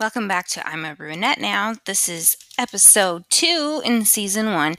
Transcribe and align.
Welcome 0.00 0.28
back 0.28 0.46
to 0.50 0.64
I'm 0.64 0.84
a 0.84 0.94
Brunette 0.94 1.40
Now. 1.40 1.74
This 1.84 2.08
is 2.08 2.36
episode 2.56 3.24
two 3.30 3.82
in 3.84 4.04
season 4.04 4.52
one. 4.52 4.76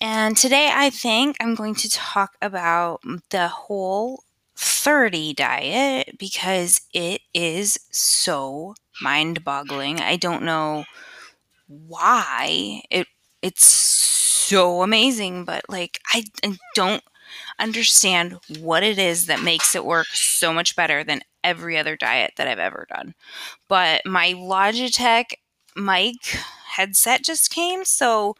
And 0.00 0.36
today 0.36 0.70
I 0.72 0.90
think 0.90 1.36
I'm 1.40 1.56
going 1.56 1.74
to 1.74 1.90
talk 1.90 2.36
about 2.40 3.00
the 3.30 3.48
whole 3.48 4.22
30 4.54 5.34
diet 5.34 6.16
because 6.20 6.82
it 6.94 7.22
is 7.34 7.80
so 7.90 8.76
mind 9.02 9.42
boggling. 9.42 10.00
I 10.00 10.14
don't 10.14 10.44
know 10.44 10.84
why 11.66 12.82
it 12.92 13.08
it's 13.42 13.66
so 13.66 14.84
amazing, 14.84 15.46
but 15.46 15.64
like 15.68 15.98
I, 16.14 16.22
I 16.44 16.56
don't 16.76 17.02
understand 17.58 18.36
what 18.60 18.84
it 18.84 19.00
is 19.00 19.26
that 19.26 19.42
makes 19.42 19.74
it 19.74 19.84
work 19.84 20.06
so 20.12 20.52
much 20.52 20.76
better 20.76 21.02
than 21.02 21.22
every 21.44 21.78
other 21.78 21.96
diet 21.96 22.32
that 22.36 22.48
I've 22.48 22.58
ever 22.58 22.86
done. 22.88 23.14
But 23.68 24.02
my 24.04 24.34
Logitech 24.34 25.34
mic 25.76 26.16
headset 26.74 27.24
just 27.24 27.50
came. 27.50 27.84
So 27.84 28.34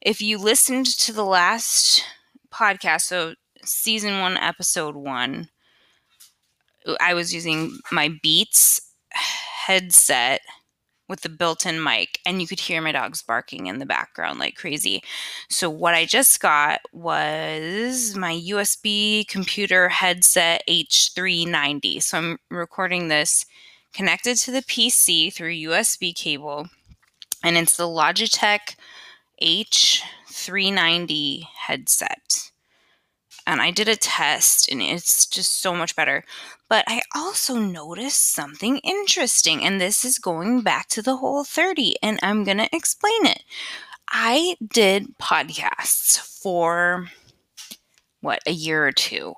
if 0.00 0.20
you 0.20 0.38
listened 0.38 0.86
to 0.86 1.12
the 1.12 1.24
last 1.24 2.04
podcast, 2.52 3.02
so 3.02 3.34
season 3.64 4.20
one, 4.20 4.36
episode 4.36 4.96
one, 4.96 5.48
I 7.00 7.14
was 7.14 7.32
using 7.32 7.78
my 7.90 8.10
Beats 8.22 8.80
headset 9.10 10.40
with 11.08 11.22
the 11.22 11.28
built-in 11.28 11.82
mic 11.82 12.20
and 12.24 12.40
you 12.40 12.46
could 12.46 12.60
hear 12.60 12.80
my 12.80 12.92
dogs 12.92 13.22
barking 13.22 13.66
in 13.66 13.78
the 13.78 13.86
background 13.86 14.38
like 14.38 14.56
crazy. 14.56 15.02
So 15.48 15.68
what 15.68 15.94
I 15.94 16.04
just 16.04 16.40
got 16.40 16.80
was 16.92 18.16
my 18.16 18.34
USB 18.34 19.26
computer 19.28 19.88
headset 19.88 20.62
H390. 20.68 22.02
So 22.02 22.18
I'm 22.18 22.38
recording 22.50 23.08
this 23.08 23.44
connected 23.92 24.36
to 24.38 24.50
the 24.50 24.62
PC 24.62 25.32
through 25.32 25.52
USB 25.52 26.14
cable 26.14 26.66
and 27.42 27.56
it's 27.56 27.76
the 27.76 27.84
Logitech 27.84 28.76
H390 29.42 31.42
headset 31.66 32.51
and 33.46 33.60
I 33.60 33.70
did 33.70 33.88
a 33.88 33.96
test 33.96 34.70
and 34.70 34.82
it's 34.82 35.26
just 35.26 35.60
so 35.60 35.74
much 35.74 35.96
better. 35.96 36.24
But 36.68 36.84
I 36.88 37.02
also 37.14 37.56
noticed 37.56 38.32
something 38.32 38.78
interesting, 38.78 39.64
and 39.64 39.80
this 39.80 40.04
is 40.04 40.18
going 40.18 40.62
back 40.62 40.88
to 40.88 41.02
the 41.02 41.16
whole 41.16 41.44
30, 41.44 41.96
and 42.02 42.18
I'm 42.22 42.44
going 42.44 42.58
to 42.58 42.74
explain 42.74 43.26
it. 43.26 43.42
I 44.08 44.56
did 44.66 45.18
podcasts 45.18 46.18
for 46.18 47.08
what, 48.20 48.40
a 48.46 48.52
year 48.52 48.86
or 48.86 48.92
two, 48.92 49.34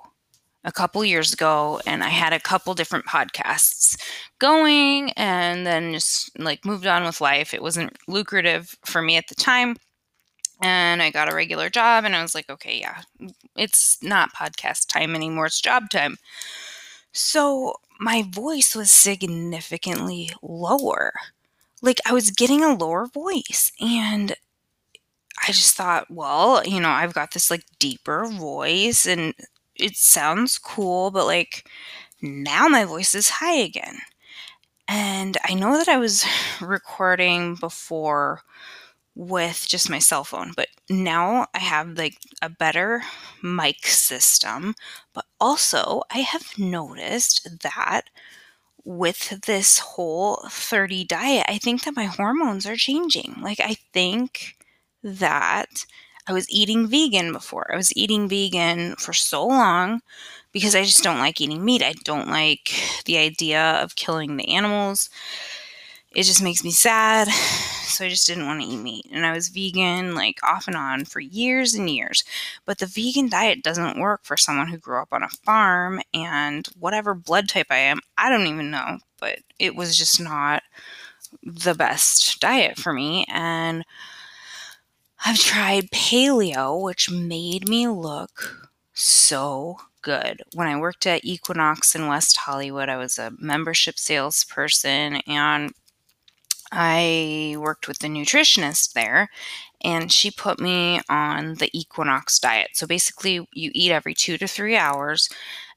a 0.63 0.71
couple 0.71 1.03
years 1.03 1.33
ago, 1.33 1.81
and 1.85 2.03
I 2.03 2.09
had 2.09 2.33
a 2.33 2.39
couple 2.39 2.73
different 2.73 3.05
podcasts 3.05 4.01
going, 4.39 5.11
and 5.11 5.65
then 5.67 5.91
just 5.93 6.37
like 6.39 6.65
moved 6.65 6.87
on 6.87 7.03
with 7.03 7.21
life. 7.21 7.53
It 7.53 7.61
wasn't 7.61 7.97
lucrative 8.07 8.75
for 8.85 9.01
me 9.01 9.17
at 9.17 9.27
the 9.27 9.35
time 9.35 9.75
and 10.61 11.01
I 11.01 11.11
got 11.11 11.31
a 11.31 11.35
regular 11.35 11.69
job 11.69 12.05
and 12.05 12.15
I 12.15 12.21
was 12.21 12.35
like, 12.35 12.49
okay, 12.49 12.79
yeah, 12.79 13.01
it's 13.55 14.01
not 14.01 14.33
podcast 14.33 14.87
time 14.87 15.15
anymore, 15.15 15.47
it's 15.47 15.61
job 15.61 15.89
time. 15.89 16.17
So 17.13 17.75
my 17.99 18.23
voice 18.29 18.75
was 18.75 18.91
significantly 18.91 20.31
lower. 20.41 21.13
Like 21.81 21.99
I 22.07 22.13
was 22.13 22.31
getting 22.31 22.63
a 22.63 22.75
lower 22.75 23.07
voice 23.07 23.71
and 23.81 24.35
I 25.47 25.51
just 25.51 25.75
thought, 25.75 26.09
well, 26.09 26.63
you 26.65 26.79
know, 26.79 26.89
I've 26.89 27.13
got 27.13 27.31
this 27.31 27.51
like 27.51 27.63
deeper 27.79 28.25
voice 28.25 29.05
and 29.05 29.33
it 29.75 29.95
sounds 29.97 30.57
cool, 30.57 31.11
but 31.11 31.25
like 31.25 31.69
now 32.21 32.67
my 32.67 32.85
voice 32.85 33.13
is 33.15 33.29
high 33.29 33.55
again. 33.57 33.99
And 34.87 35.37
I 35.45 35.53
know 35.55 35.77
that 35.77 35.87
I 35.89 35.97
was 35.97 36.25
recording 36.61 37.55
before 37.55 38.41
with 39.15 39.65
just 39.67 39.89
my 39.89 39.99
cell 39.99 40.23
phone. 40.23 40.51
But 40.55 40.67
now 40.89 41.47
I 41.53 41.59
have 41.59 41.97
like 41.97 42.17
a 42.41 42.49
better 42.49 43.03
mic 43.41 43.87
system. 43.87 44.75
But 45.13 45.25
also, 45.39 46.03
I 46.11 46.19
have 46.19 46.57
noticed 46.57 47.61
that 47.61 48.03
with 48.83 49.41
this 49.45 49.79
whole 49.79 50.45
30 50.49 51.05
diet, 51.05 51.45
I 51.47 51.57
think 51.57 51.83
that 51.83 51.95
my 51.95 52.05
hormones 52.05 52.65
are 52.67 52.75
changing. 52.75 53.35
Like, 53.41 53.59
I 53.59 53.77
think 53.93 54.57
that 55.03 55.85
I 56.27 56.33
was 56.33 56.49
eating 56.49 56.87
vegan 56.87 57.31
before. 57.31 57.71
I 57.71 57.77
was 57.77 57.95
eating 57.95 58.27
vegan 58.29 58.95
for 58.97 59.13
so 59.13 59.45
long 59.45 60.01
because 60.51 60.75
I 60.75 60.83
just 60.83 61.03
don't 61.03 61.19
like 61.19 61.41
eating 61.41 61.63
meat. 61.63 61.83
I 61.83 61.93
don't 62.03 62.29
like 62.29 62.71
the 63.05 63.17
idea 63.17 63.61
of 63.81 63.95
killing 63.95 64.37
the 64.37 64.55
animals 64.55 65.09
it 66.15 66.23
just 66.23 66.41
makes 66.41 66.63
me 66.63 66.71
sad. 66.71 67.27
So 67.87 68.03
I 68.03 68.09
just 68.09 68.27
didn't 68.27 68.47
want 68.47 68.61
to 68.61 68.67
eat 68.67 68.77
meat. 68.77 69.05
And 69.11 69.25
I 69.25 69.33
was 69.33 69.49
vegan 69.49 70.15
like 70.15 70.39
off 70.43 70.67
and 70.67 70.75
on 70.75 71.05
for 71.05 71.19
years 71.19 71.73
and 71.73 71.89
years. 71.89 72.23
But 72.65 72.79
the 72.79 72.87
vegan 72.87 73.29
diet 73.29 73.63
doesn't 73.63 73.99
work 73.99 74.21
for 74.23 74.35
someone 74.35 74.67
who 74.67 74.77
grew 74.77 75.01
up 75.01 75.09
on 75.13 75.23
a 75.23 75.29
farm 75.29 76.01
and 76.13 76.67
whatever 76.79 77.13
blood 77.13 77.47
type 77.47 77.67
I 77.69 77.77
am, 77.77 77.99
I 78.17 78.29
don't 78.29 78.47
even 78.47 78.71
know. 78.71 78.97
But 79.19 79.39
it 79.59 79.75
was 79.75 79.97
just 79.97 80.19
not 80.19 80.63
the 81.43 81.73
best 81.73 82.39
diet 82.39 82.77
for 82.77 82.91
me. 82.91 83.25
And 83.29 83.85
I've 85.25 85.39
tried 85.39 85.91
paleo, 85.91 86.81
which 86.81 87.09
made 87.09 87.69
me 87.69 87.87
look 87.87 88.69
so 88.93 89.77
good. 90.01 90.43
When 90.53 90.67
I 90.67 90.79
worked 90.79 91.07
at 91.07 91.25
Equinox 91.25 91.95
in 91.95 92.07
West 92.07 92.37
Hollywood, 92.37 92.89
I 92.89 92.97
was 92.97 93.17
a 93.17 93.33
membership 93.39 93.97
salesperson 93.97 95.21
and 95.27 95.71
I 96.75 97.55
worked 97.57 97.87
with 97.87 97.99
the 97.99 98.07
nutritionist 98.07 98.93
there 98.93 99.29
and 99.83 100.11
she 100.11 100.29
put 100.29 100.59
me 100.59 100.99
on 101.09 101.55
the 101.55 101.69
equinox 101.73 102.39
diet. 102.39 102.71
So 102.73 102.85
basically, 102.85 103.47
you 103.53 103.71
eat 103.73 103.91
every 103.91 104.13
two 104.13 104.37
to 104.37 104.47
three 104.47 104.75
hours 104.75 105.29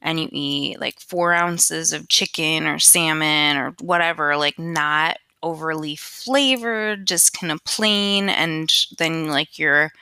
and 0.02 0.18
you 0.18 0.28
eat 0.32 0.80
like 0.80 1.00
four 1.00 1.32
ounces 1.32 1.92
of 1.92 2.08
chicken 2.08 2.66
or 2.66 2.78
salmon 2.78 3.56
or 3.56 3.74
whatever, 3.80 4.36
like 4.36 4.58
not 4.58 5.18
overly 5.42 5.94
flavored, 5.96 7.06
just 7.06 7.38
kind 7.38 7.52
of 7.52 7.62
plain, 7.64 8.28
and 8.28 8.72
then 8.98 9.28
like 9.28 9.58
your 9.58 9.92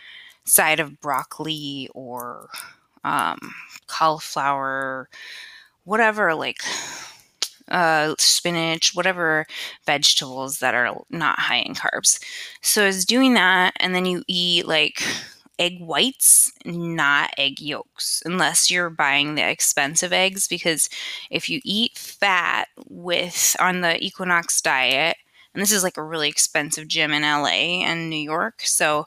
side 0.44 0.80
of 0.80 1.00
broccoli 1.00 1.88
or 1.94 2.48
um, 3.04 3.38
cauliflower, 3.86 5.08
whatever, 5.84 6.34
like 6.34 6.62
uh, 7.68 8.14
spinach, 8.18 8.94
whatever 8.94 9.46
vegetables 9.84 10.58
that 10.58 10.74
are 10.74 10.96
not 11.10 11.38
high 11.38 11.58
in 11.58 11.74
carbs. 11.74 12.22
So 12.62 12.84
I 12.84 12.86
was 12.86 13.04
doing 13.04 13.34
that, 13.34 13.74
and 13.80 13.94
then 13.94 14.06
you 14.06 14.22
eat 14.28 14.66
like 14.66 15.02
egg 15.58 15.80
whites, 15.80 16.52
not 16.64 17.30
egg 17.38 17.60
yolks, 17.60 18.22
unless 18.24 18.70
you're 18.70 18.90
buying 18.90 19.34
the 19.34 19.48
expensive 19.48 20.12
eggs. 20.12 20.48
Because 20.48 20.88
if 21.30 21.48
you 21.48 21.60
eat 21.64 21.96
fat 21.96 22.68
with 22.88 23.56
on 23.58 23.80
the 23.80 24.02
Equinox 24.04 24.60
diet, 24.60 25.16
and 25.56 25.62
this 25.62 25.72
is 25.72 25.82
like 25.82 25.96
a 25.96 26.02
really 26.04 26.28
expensive 26.28 26.88
gym 26.88 27.12
in 27.12 27.24
LA 27.24 27.82
and 27.84 28.10
New 28.10 28.16
York. 28.18 28.60
So, 28.62 29.06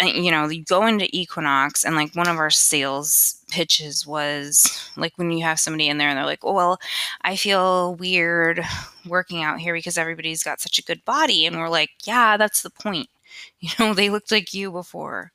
uh, 0.00 0.06
you 0.06 0.30
know, 0.30 0.48
you 0.48 0.64
go 0.64 0.86
into 0.86 1.08
Equinox, 1.16 1.84
and 1.84 1.96
like 1.96 2.14
one 2.14 2.28
of 2.28 2.38
our 2.38 2.50
sales 2.50 3.36
pitches 3.50 4.06
was 4.06 4.90
like 4.96 5.12
when 5.16 5.30
you 5.30 5.42
have 5.44 5.60
somebody 5.60 5.88
in 5.88 5.98
there 5.98 6.08
and 6.08 6.18
they're 6.18 6.26
like, 6.26 6.44
oh, 6.44 6.52
well, 6.52 6.78
I 7.22 7.36
feel 7.36 7.94
weird 7.96 8.62
working 9.06 9.42
out 9.42 9.60
here 9.60 9.74
because 9.74 9.98
everybody's 9.98 10.42
got 10.42 10.60
such 10.60 10.78
a 10.78 10.84
good 10.84 11.04
body. 11.04 11.46
And 11.46 11.56
we're 11.58 11.68
like, 11.68 11.90
yeah, 12.04 12.36
that's 12.36 12.62
the 12.62 12.70
point. 12.70 13.08
You 13.60 13.70
know, 13.78 13.92
they 13.94 14.08
looked 14.10 14.30
like 14.32 14.54
you 14.54 14.70
before. 14.72 15.32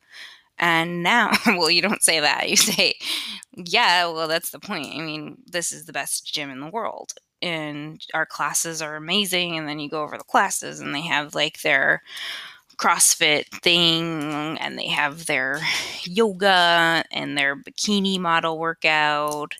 And 0.58 1.02
now, 1.02 1.32
well, 1.46 1.70
you 1.70 1.82
don't 1.82 2.02
say 2.02 2.20
that. 2.20 2.48
You 2.48 2.56
say, 2.56 2.94
yeah, 3.56 4.06
well, 4.06 4.28
that's 4.28 4.50
the 4.50 4.60
point. 4.60 4.94
I 4.94 5.00
mean, 5.00 5.38
this 5.46 5.72
is 5.72 5.86
the 5.86 5.92
best 5.92 6.32
gym 6.32 6.50
in 6.50 6.60
the 6.60 6.68
world 6.70 7.12
and 7.44 8.04
our 8.14 8.24
classes 8.24 8.80
are 8.80 8.96
amazing 8.96 9.58
and 9.58 9.68
then 9.68 9.78
you 9.78 9.90
go 9.90 10.02
over 10.02 10.16
the 10.16 10.24
classes 10.24 10.80
and 10.80 10.94
they 10.94 11.02
have 11.02 11.34
like 11.34 11.60
their 11.60 12.02
CrossFit 12.78 13.46
thing 13.62 14.58
and 14.58 14.78
they 14.78 14.88
have 14.88 15.26
their 15.26 15.60
yoga 16.04 17.04
and 17.12 17.36
their 17.36 17.54
bikini 17.54 18.18
model 18.18 18.58
workout, 18.58 19.54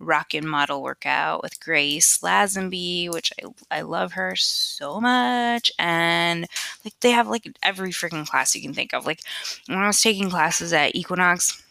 rockin' 0.00 0.46
model 0.46 0.82
workout 0.82 1.42
with 1.44 1.60
Grace 1.60 2.18
Lazenby, 2.18 3.12
which 3.12 3.32
I, 3.40 3.78
I 3.78 3.82
love 3.82 4.12
her 4.14 4.34
so 4.34 5.00
much. 5.00 5.70
And 5.78 6.46
like 6.84 6.94
they 7.00 7.12
have 7.12 7.28
like 7.28 7.46
every 7.62 7.90
freaking 7.92 8.26
class 8.26 8.54
you 8.54 8.62
can 8.62 8.74
think 8.74 8.92
of. 8.92 9.06
Like 9.06 9.20
when 9.68 9.78
I 9.78 9.86
was 9.86 10.00
taking 10.00 10.28
classes 10.28 10.72
at 10.72 10.96
Equinox, 10.96 11.61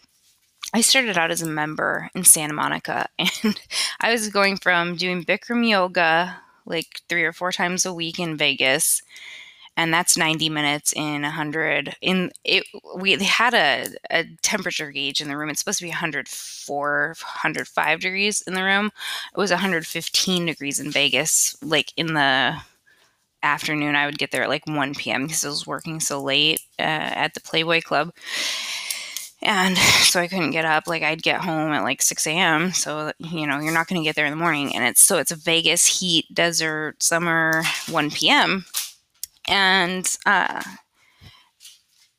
I 0.73 0.81
started 0.81 1.17
out 1.17 1.31
as 1.31 1.41
a 1.41 1.49
member 1.49 2.09
in 2.15 2.23
Santa 2.23 2.53
Monica 2.53 3.07
and 3.19 3.59
I 3.99 4.11
was 4.11 4.29
going 4.29 4.57
from 4.57 4.95
doing 4.95 5.23
Bikram 5.23 5.67
yoga 5.67 6.37
like 6.65 7.01
three 7.09 7.23
or 7.23 7.33
four 7.33 7.51
times 7.51 7.85
a 7.85 7.93
week 7.93 8.19
in 8.19 8.37
Vegas 8.37 9.01
and 9.77 9.93
that's 9.93 10.17
90 10.17 10.49
minutes 10.49 10.93
in 10.93 11.23
100 11.23 11.95
in 12.01 12.31
it 12.43 12.63
we 12.95 13.13
had 13.15 13.53
a, 13.53 13.87
a 14.11 14.25
temperature 14.41 14.91
gauge 14.91 15.21
in 15.21 15.27
the 15.27 15.37
room 15.37 15.49
it's 15.49 15.59
supposed 15.59 15.79
to 15.79 15.85
be 15.85 15.89
104 15.89 17.15
105 17.19 17.99
degrees 17.99 18.41
in 18.41 18.53
the 18.53 18.63
room 18.63 18.87
it 19.33 19.37
was 19.37 19.51
115 19.51 20.45
degrees 20.45 20.79
in 20.79 20.91
vegas 20.91 21.55
like 21.63 21.93
in 21.97 22.13
the 22.13 22.55
afternoon. 23.43 23.95
I 23.95 24.05
would 24.05 24.17
get 24.17 24.31
there 24.31 24.43
at 24.43 24.49
like 24.49 24.67
1 24.67 24.95
p.m. 24.95 25.23
because 25.23 25.45
I 25.45 25.49
was 25.49 25.67
working 25.67 25.99
so 25.99 26.21
late 26.21 26.61
uh, 26.79 26.83
at 26.83 27.33
the 27.33 27.41
Playboy 27.41 27.81
Club. 27.81 28.11
And 29.41 29.77
so 29.77 30.19
I 30.19 30.27
couldn't 30.27 30.51
get 30.51 30.65
up. 30.65 30.87
Like 30.87 31.03
I'd 31.03 31.23
get 31.23 31.41
home 31.41 31.71
at 31.71 31.83
like 31.83 32.01
6 32.01 32.25
a.m. 32.27 32.71
So, 32.71 33.11
you 33.19 33.47
know, 33.47 33.59
you're 33.59 33.73
not 33.73 33.87
going 33.87 34.01
to 34.01 34.05
get 34.05 34.15
there 34.15 34.25
in 34.25 34.31
the 34.31 34.37
morning. 34.37 34.75
And 34.75 34.85
it's 34.85 35.01
so 35.01 35.17
it's 35.17 35.31
a 35.31 35.35
Vegas 35.35 35.85
heat, 35.85 36.25
desert, 36.33 37.01
summer, 37.01 37.63
1 37.89 38.11
p.m. 38.11 38.65
And, 39.47 40.07
uh, 40.25 40.63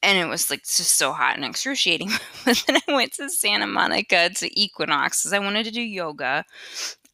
and 0.03 0.19
it 0.19 0.27
was 0.27 0.51
like 0.51 0.61
just 0.63 0.97
so 0.97 1.13
hot 1.13 1.37
and 1.37 1.45
excruciating. 1.45 2.11
but 2.45 2.63
then 2.67 2.79
I 2.89 2.93
went 2.93 3.13
to 3.15 3.31
Santa 3.31 3.67
Monica 3.67 4.31
to 4.31 4.61
Equinox 4.61 5.23
because 5.23 5.33
I 5.33 5.39
wanted 5.39 5.65
to 5.65 5.71
do 5.71 5.81
yoga. 5.81 6.45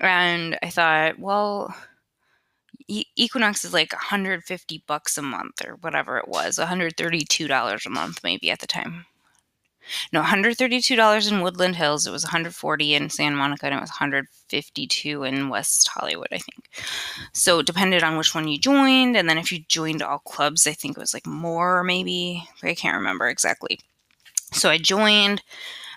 And 0.01 0.59
I 0.63 0.71
thought, 0.71 1.19
well, 1.19 1.75
Equinox 2.89 3.65
is 3.65 3.75
like 3.75 3.93
150 3.93 4.85
bucks 4.87 5.19
a 5.19 5.23
month 5.23 5.63
or 5.67 5.75
whatever 5.83 6.17
it 6.17 6.29
was, 6.29 6.59
$132 6.59 7.87
a 7.87 7.91
month 7.91 8.21
maybe 8.25 8.51
at 8.51 8.61
the 8.61 8.67
time. 8.67 9.05
No, 10.13 10.23
$132 10.23 11.33
in 11.33 11.41
Woodland 11.41 11.77
Hills. 11.77 12.07
It 12.07 12.11
was 12.11 12.25
140 12.25 12.95
in 12.95 13.11
Santa 13.11 13.37
Monica 13.37 13.67
and 13.67 13.75
it 13.75 13.81
was 13.81 13.91
152 13.91 15.23
in 15.25 15.49
West 15.49 15.89
Hollywood, 15.89 16.29
I 16.33 16.39
think. 16.39 16.69
So 17.33 17.61
it 17.61 17.67
depended 17.67 18.03
on 18.03 18.17
which 18.17 18.35
one 18.35 18.49
you 18.49 18.59
joined. 18.59 19.17
And 19.17 19.29
then 19.29 19.39
if 19.39 19.53
you 19.53 19.61
joined 19.69 20.03
all 20.03 20.19
clubs, 20.19 20.67
I 20.67 20.73
think 20.73 20.97
it 20.97 21.01
was 21.01 21.15
like 21.15 21.27
more 21.27 21.83
maybe. 21.85 22.49
I 22.63 22.75
can't 22.75 22.97
remember 22.97 23.29
exactly. 23.29 23.81
So 24.53 24.71
I 24.71 24.79
joined 24.79 25.43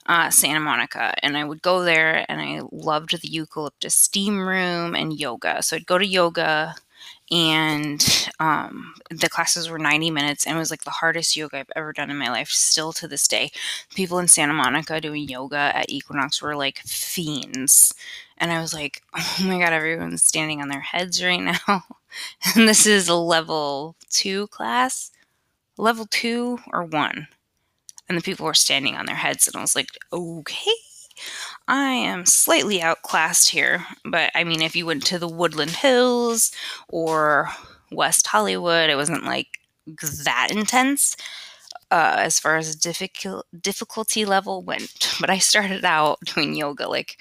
uh, 0.08 0.30
Santa 0.30 0.60
Monica 0.60 1.14
and 1.24 1.38
I 1.38 1.44
would 1.44 1.62
go 1.62 1.84
there 1.84 2.26
and 2.28 2.42
I 2.42 2.62
loved 2.72 3.22
the 3.22 3.28
eucalyptus 3.28 3.96
steam 3.96 4.48
room 4.48 4.96
and 4.96 5.18
yoga. 5.18 5.62
So 5.64 5.76
I'd 5.76 5.86
go 5.86 5.98
to 5.98 6.06
yoga 6.06 6.76
and 7.32 8.30
um, 8.40 8.94
the 9.10 9.30
classes 9.30 9.70
were 9.70 9.80
90 9.80 10.12
minutes 10.12 10.46
and 10.46 10.56
it 10.58 10.60
was 10.60 10.70
like 10.70 10.84
the 10.84 10.90
hardest 10.90 11.36
yoga 11.38 11.60
I've 11.60 11.72
ever 11.76 11.94
done 11.94 12.12
in 12.12 12.18
my 12.18 12.30
life, 12.30 12.50
still 12.50 12.92
to 12.94 13.08
this 13.08 13.28
day. 13.28 13.52
People 13.96 14.20
in 14.20 14.28
Santa 14.28 14.54
Monica 14.54 15.00
doing 15.00 15.28
yoga 15.30 15.72
at 15.74 15.90
Equinox 15.90 16.42
were 16.42 16.56
like 16.56 16.80
fiends. 16.80 17.94
And 18.38 18.52
I 18.52 18.60
was 18.60 18.74
like, 18.74 19.02
oh 19.16 19.38
my 19.44 19.60
God, 19.60 19.72
everyone's 19.72 20.24
standing 20.24 20.62
on 20.62 20.68
their 20.68 20.82
heads 20.82 21.24
right 21.24 21.42
now. 21.42 21.58
and 22.56 22.68
this 22.68 22.86
is 22.86 23.08
a 23.08 23.16
level 23.16 23.96
two 24.10 24.48
class, 24.48 25.12
level 25.78 26.06
two 26.10 26.60
or 26.74 26.84
one. 26.84 27.28
And 28.10 28.18
the 28.18 28.22
people 28.22 28.46
were 28.46 28.54
standing 28.54 28.96
on 28.98 29.06
their 29.06 29.16
heads. 29.16 29.48
And 29.48 29.56
I 29.56 29.62
was 29.62 29.76
like, 29.76 29.88
okay. 30.12 30.72
I 31.72 31.92
am 31.94 32.26
slightly 32.26 32.82
outclassed 32.82 33.48
here, 33.48 33.86
but 34.04 34.30
I 34.36 34.44
mean, 34.44 34.62
if 34.62 34.76
you 34.76 34.86
went 34.86 35.06
to 35.06 35.18
the 35.18 35.28
Woodland 35.30 35.72
Hills 35.72 36.52
or 36.90 37.50
West 37.94 38.28
Hollywood, 38.28 38.90
it 38.90 38.98
wasn't 38.98 39.24
like 39.24 39.48
that 40.26 40.50
intense 40.52 41.16
uh, 41.90 42.16
as 42.20 42.40
far 42.40 42.58
as 42.58 42.76
difficult 42.76 43.46
difficulty 43.62 44.26
level 44.26 44.64
went. 44.64 45.16
But 45.22 45.30
I 45.30 45.38
started 45.38 45.86
out 45.86 46.20
doing 46.26 46.56
yoga 46.56 46.90
like 46.90 47.18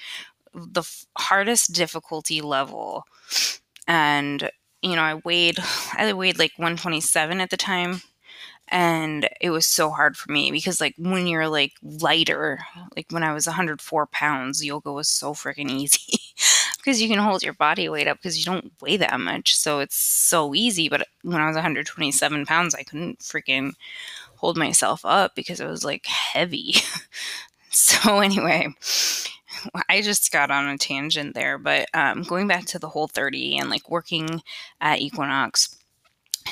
the 0.53 0.81
f- 0.81 1.05
hardest 1.17 1.73
difficulty 1.73 2.41
level, 2.41 3.05
and 3.87 4.49
you 4.81 4.97
know, 4.97 5.03
I 5.03 5.15
weighed 5.15 5.59
I 5.97 6.11
weighed 6.13 6.39
like 6.39 6.51
127 6.57 7.39
at 7.41 7.51
the 7.51 7.57
time 7.57 8.01
and 8.71 9.27
it 9.41 9.49
was 9.49 9.67
so 9.67 9.89
hard 9.89 10.15
for 10.15 10.31
me 10.31 10.49
because 10.49 10.79
like 10.79 10.95
when 10.97 11.27
you're 11.27 11.49
like 11.49 11.73
lighter 11.83 12.59
like 12.95 13.05
when 13.11 13.23
i 13.23 13.33
was 13.33 13.45
104 13.45 14.07
pounds 14.07 14.63
yoga 14.63 14.91
was 14.91 15.07
so 15.07 15.33
freaking 15.33 15.69
easy 15.69 16.17
because 16.77 17.01
you 17.01 17.09
can 17.09 17.19
hold 17.19 17.43
your 17.43 17.53
body 17.53 17.89
weight 17.89 18.07
up 18.07 18.17
because 18.17 18.39
you 18.39 18.45
don't 18.45 18.71
weigh 18.81 18.97
that 18.97 19.19
much 19.19 19.55
so 19.55 19.79
it's 19.79 19.97
so 19.97 20.55
easy 20.55 20.89
but 20.89 21.05
when 21.23 21.41
i 21.41 21.47
was 21.47 21.55
127 21.55 22.45
pounds 22.45 22.73
i 22.73 22.83
couldn't 22.83 23.19
freaking 23.19 23.73
hold 24.37 24.57
myself 24.57 25.01
up 25.05 25.35
because 25.35 25.59
it 25.59 25.67
was 25.67 25.83
like 25.83 26.05
heavy 26.05 26.73
so 27.69 28.19
anyway 28.19 28.67
I 29.89 30.01
just 30.01 30.31
got 30.31 30.49
on 30.49 30.67
a 30.67 30.77
tangent 30.77 31.35
there, 31.35 31.57
but 31.57 31.87
um, 31.93 32.23
going 32.23 32.47
back 32.47 32.65
to 32.67 32.79
the 32.79 32.89
whole 32.89 33.07
30 33.07 33.57
and 33.57 33.69
like 33.69 33.89
working 33.89 34.41
at 34.79 35.01
Equinox, 35.01 35.77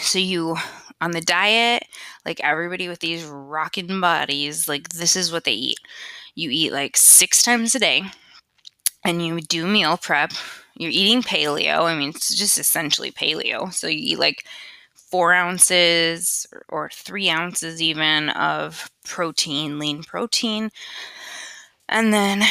so 0.02 0.20
you 0.20 0.58
on 1.02 1.12
the 1.12 1.22
diet, 1.22 1.84
like 2.26 2.40
everybody 2.42 2.88
with 2.88 3.00
these 3.00 3.24
rocking 3.24 4.02
bodies, 4.02 4.68
like 4.68 4.90
this 4.90 5.16
is 5.16 5.32
what 5.32 5.46
they 5.46 5.54
eat. 5.54 5.80
You 6.36 6.50
eat 6.52 6.72
like 6.72 6.98
six 6.98 7.42
times 7.44 7.76
a 7.76 7.80
day 7.80 8.04
and 9.06 9.26
you 9.26 9.42
do 9.42 9.66
meal 9.66 9.98
prep. 9.98 10.32
You're 10.76 10.92
eating 10.92 11.22
paleo. 11.22 11.84
I 11.84 11.98
mean, 11.98 12.10
it's 12.10 12.36
just 12.36 12.58
essentially 12.58 13.12
paleo. 13.12 13.74
So 13.74 13.88
you 13.88 14.14
eat 14.14 14.20
like 14.20 14.46
four 14.94 15.34
ounces 15.34 16.46
or 16.70 16.90
three 16.94 17.30
ounces 17.30 17.82
even 17.82 18.30
of 18.30 18.90
protein, 19.06 19.80
lean 19.80 20.04
protein. 20.04 20.70
And 21.88 22.14
then 22.14 22.44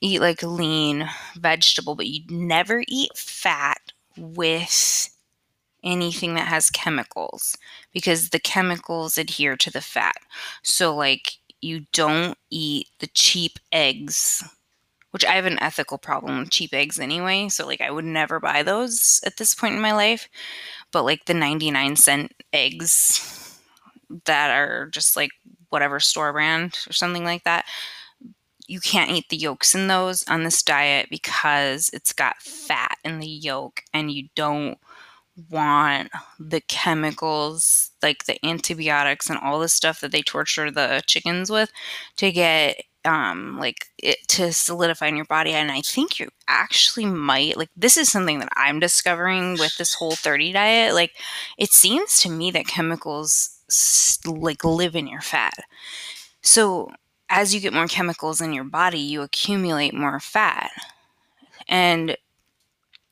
eat 0.00 0.20
like 0.20 0.42
a 0.42 0.48
lean 0.48 1.08
vegetable, 1.36 1.94
but 1.94 2.06
you 2.06 2.22
never 2.28 2.82
eat 2.86 3.16
fat 3.16 3.80
with 4.16 5.08
anything 5.84 6.34
that 6.34 6.48
has 6.48 6.70
chemicals 6.70 7.56
because 7.92 8.30
the 8.30 8.40
chemicals 8.40 9.18
adhere 9.18 9.56
to 9.56 9.70
the 9.70 9.80
fat. 9.80 10.16
So, 10.62 10.94
like, 10.94 11.32
you 11.60 11.86
don't 11.92 12.36
eat 12.50 12.88
the 13.00 13.08
cheap 13.08 13.58
eggs, 13.72 14.42
which 15.10 15.24
I 15.24 15.32
have 15.32 15.46
an 15.46 15.60
ethical 15.60 15.98
problem 15.98 16.38
with 16.38 16.50
cheap 16.50 16.72
eggs 16.72 16.98
anyway. 16.98 17.48
So, 17.48 17.66
like, 17.66 17.80
I 17.80 17.90
would 17.90 18.04
never 18.04 18.40
buy 18.40 18.62
those 18.62 19.20
at 19.24 19.36
this 19.36 19.54
point 19.54 19.74
in 19.74 19.80
my 19.80 19.92
life. 19.92 20.28
But, 20.92 21.04
like, 21.04 21.24
the 21.24 21.34
99 21.34 21.96
cent 21.96 22.32
eggs 22.52 23.58
that 24.24 24.50
are 24.50 24.86
just 24.86 25.16
like 25.16 25.30
whatever 25.70 26.00
store 26.00 26.32
brand 26.32 26.78
or 26.88 26.92
something 26.92 27.24
like 27.24 27.44
that, 27.44 27.64
you 28.66 28.80
can't 28.80 29.10
eat 29.10 29.28
the 29.28 29.36
yolks 29.36 29.74
in 29.74 29.86
those 29.86 30.26
on 30.28 30.44
this 30.44 30.62
diet 30.62 31.08
because 31.10 31.90
it's 31.92 32.12
got 32.12 32.40
fat 32.42 32.96
in 33.04 33.18
the 33.18 33.26
yolk 33.26 33.82
and 33.92 34.10
you 34.10 34.28
don't 34.34 34.78
want 35.50 36.10
the 36.38 36.60
chemicals, 36.62 37.90
like 38.02 38.24
the 38.24 38.44
antibiotics 38.44 39.30
and 39.30 39.38
all 39.38 39.60
the 39.60 39.68
stuff 39.68 40.00
that 40.00 40.12
they 40.12 40.22
torture 40.22 40.70
the 40.70 41.02
chickens 41.06 41.50
with, 41.50 41.70
to 42.16 42.32
get 42.32 42.82
um 43.04 43.58
like 43.58 43.86
it 43.98 44.18
to 44.28 44.52
solidify 44.52 45.06
in 45.06 45.16
your 45.16 45.24
body. 45.24 45.52
And 45.52 45.70
i 45.70 45.80
think 45.80 46.18
you 46.18 46.28
actually 46.48 47.06
might 47.06 47.56
like 47.56 47.70
this 47.76 47.96
is 47.96 48.10
something 48.10 48.40
that 48.40 48.48
i'm 48.56 48.80
discovering 48.80 49.52
with 49.52 49.76
this 49.78 49.94
whole 49.94 50.16
30 50.16 50.52
diet. 50.52 50.94
Like 50.94 51.12
it 51.56 51.72
seems 51.72 52.20
to 52.22 52.30
me 52.30 52.50
that 52.50 52.66
chemicals 52.66 53.60
like 54.26 54.64
live 54.64 54.96
in 54.96 55.06
your 55.06 55.20
fat. 55.20 55.54
So 56.42 56.90
as 57.30 57.54
you 57.54 57.60
get 57.60 57.72
more 57.72 57.86
chemicals 57.86 58.40
in 58.40 58.52
your 58.52 58.64
body 58.64 58.98
you 59.00 59.22
accumulate 59.22 59.94
more 59.94 60.18
fat. 60.20 60.70
And 61.68 62.16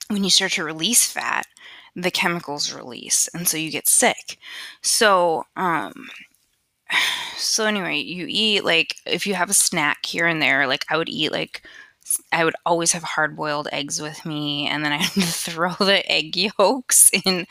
when 0.08 0.24
you 0.24 0.30
start 0.30 0.52
to 0.52 0.64
release 0.64 1.04
fat 1.10 1.46
the 1.96 2.10
chemicals 2.10 2.72
release 2.74 3.28
and 3.34 3.48
so 3.48 3.56
you 3.56 3.70
get 3.72 3.88
sick. 3.88 4.38
So 4.82 5.44
um 5.56 6.08
so 7.36 7.64
anyway 7.66 7.98
you 7.98 8.26
eat 8.28 8.64
like 8.64 8.96
if 9.06 9.26
you 9.26 9.34
have 9.34 9.50
a 9.50 9.54
snack 9.54 10.06
here 10.06 10.26
and 10.26 10.40
there 10.42 10.66
like 10.66 10.84
i 10.90 10.96
would 10.96 11.08
eat 11.08 11.32
like 11.32 11.62
I 12.30 12.44
would 12.44 12.54
always 12.64 12.92
have 12.92 13.02
hard 13.02 13.36
boiled 13.36 13.68
eggs 13.72 14.00
with 14.00 14.24
me, 14.24 14.66
and 14.66 14.84
then 14.84 14.92
I'd 14.92 15.04
throw 15.10 15.72
the 15.72 16.08
egg 16.10 16.36
yolks 16.36 17.10
in. 17.24 17.46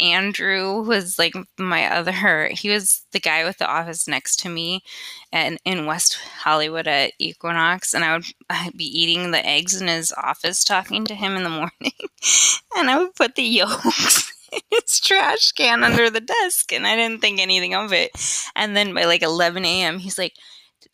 Andrew 0.00 0.82
was 0.82 1.18
like 1.18 1.34
my 1.58 1.86
other, 1.86 2.48
he 2.48 2.70
was 2.70 3.04
the 3.12 3.20
guy 3.20 3.44
with 3.44 3.58
the 3.58 3.66
office 3.66 4.06
next 4.06 4.36
to 4.40 4.48
me 4.48 4.82
and 5.32 5.58
in 5.64 5.86
West 5.86 6.14
Hollywood 6.14 6.86
at 6.86 7.12
Equinox, 7.18 7.94
and 7.94 8.04
I 8.04 8.14
would 8.16 8.26
I'd 8.48 8.76
be 8.76 8.84
eating 8.84 9.30
the 9.30 9.44
eggs 9.44 9.80
in 9.80 9.88
his 9.88 10.12
office, 10.12 10.64
talking 10.64 11.04
to 11.06 11.14
him 11.14 11.34
in 11.34 11.42
the 11.42 11.50
morning, 11.50 11.92
and 12.76 12.90
I 12.90 12.98
would 12.98 13.14
put 13.14 13.34
the 13.34 13.42
yolks 13.42 14.32
in 14.52 14.60
his 14.70 15.00
trash 15.00 15.52
can 15.52 15.82
under 15.82 16.08
the 16.10 16.20
desk, 16.20 16.72
and 16.72 16.86
I 16.86 16.96
didn't 16.96 17.20
think 17.20 17.40
anything 17.40 17.74
of 17.74 17.92
it. 17.92 18.10
And 18.54 18.76
then 18.76 18.94
by 18.94 19.04
like 19.04 19.22
11 19.22 19.64
a.m., 19.64 19.98
he's 19.98 20.18
like, 20.18 20.34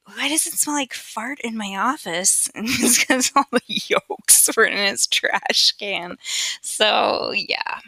why 0.04 0.28
does 0.28 0.46
it 0.46 0.54
smell 0.54 0.76
like 0.76 0.94
fart 0.94 1.40
in 1.40 1.56
my 1.56 1.76
office? 1.76 2.50
It's 2.56 3.00
because 3.00 3.30
all 3.36 3.44
the 3.52 3.60
yolks 3.66 4.50
were 4.56 4.64
in 4.64 4.76
his 4.76 5.06
trash 5.06 5.72
can. 5.78 6.16
So, 6.60 7.32
yeah, 7.34 7.78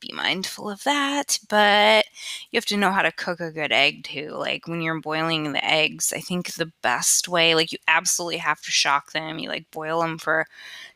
be 0.00 0.12
mindful 0.14 0.70
of 0.70 0.84
that. 0.84 1.38
But 1.48 2.06
you 2.50 2.56
have 2.56 2.66
to 2.66 2.76
know 2.76 2.92
how 2.92 3.02
to 3.02 3.12
cook 3.12 3.40
a 3.40 3.50
good 3.52 3.72
egg 3.72 4.04
too. 4.04 4.30
Like 4.32 4.68
when 4.68 4.80
you're 4.82 5.00
boiling 5.00 5.52
the 5.52 5.64
eggs, 5.64 6.12
I 6.14 6.20
think 6.20 6.54
the 6.54 6.72
best 6.82 7.28
way, 7.28 7.54
like 7.54 7.72
you 7.72 7.78
absolutely 7.88 8.38
have 8.38 8.60
to 8.62 8.70
shock 8.70 9.12
them. 9.12 9.38
You 9.38 9.48
like 9.48 9.70
boil 9.70 10.00
them 10.02 10.18
for 10.18 10.46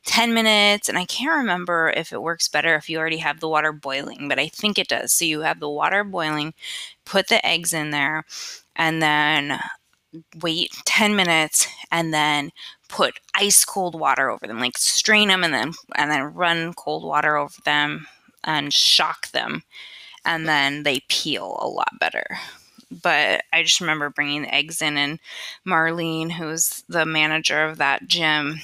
10 0.06 0.34
minutes. 0.34 0.88
And 0.88 0.98
I 0.98 1.04
can't 1.06 1.36
remember 1.38 1.92
if 1.96 2.12
it 2.12 2.22
works 2.22 2.48
better 2.48 2.74
if 2.76 2.88
you 2.90 2.98
already 2.98 3.18
have 3.18 3.40
the 3.40 3.48
water 3.48 3.72
boiling, 3.72 4.28
but 4.28 4.38
I 4.38 4.48
think 4.48 4.78
it 4.78 4.88
does. 4.88 5.12
So 5.12 5.24
you 5.24 5.40
have 5.42 5.60
the 5.60 5.70
water 5.70 6.04
boiling, 6.04 6.54
put 7.04 7.28
the 7.28 7.44
eggs 7.46 7.72
in 7.72 7.90
there, 7.90 8.24
and 8.76 9.02
then 9.02 9.58
wait 10.42 10.70
10 10.84 11.14
minutes 11.16 11.68
and 11.92 12.12
then 12.12 12.50
put 12.88 13.20
ice 13.34 13.64
cold 13.64 13.98
water 13.98 14.30
over 14.30 14.46
them 14.46 14.58
like 14.58 14.76
strain 14.76 15.28
them 15.28 15.44
and 15.44 15.54
then 15.54 15.72
and 15.96 16.10
then 16.10 16.22
run 16.34 16.72
cold 16.74 17.04
water 17.04 17.36
over 17.36 17.54
them 17.64 18.06
and 18.44 18.72
shock 18.72 19.30
them, 19.32 19.62
and 20.24 20.48
then 20.48 20.84
they 20.84 21.00
peel 21.08 21.58
a 21.60 21.68
lot 21.68 21.90
better. 22.00 22.24
But 22.90 23.42
I 23.52 23.62
just 23.62 23.80
remember 23.80 24.10
bringing 24.10 24.42
the 24.42 24.54
eggs 24.54 24.82
in, 24.82 24.96
and 24.96 25.20
Marlene, 25.66 26.32
who's 26.32 26.82
the 26.88 27.06
manager 27.06 27.64
of 27.64 27.78
that 27.78 28.06
gym, 28.08 28.60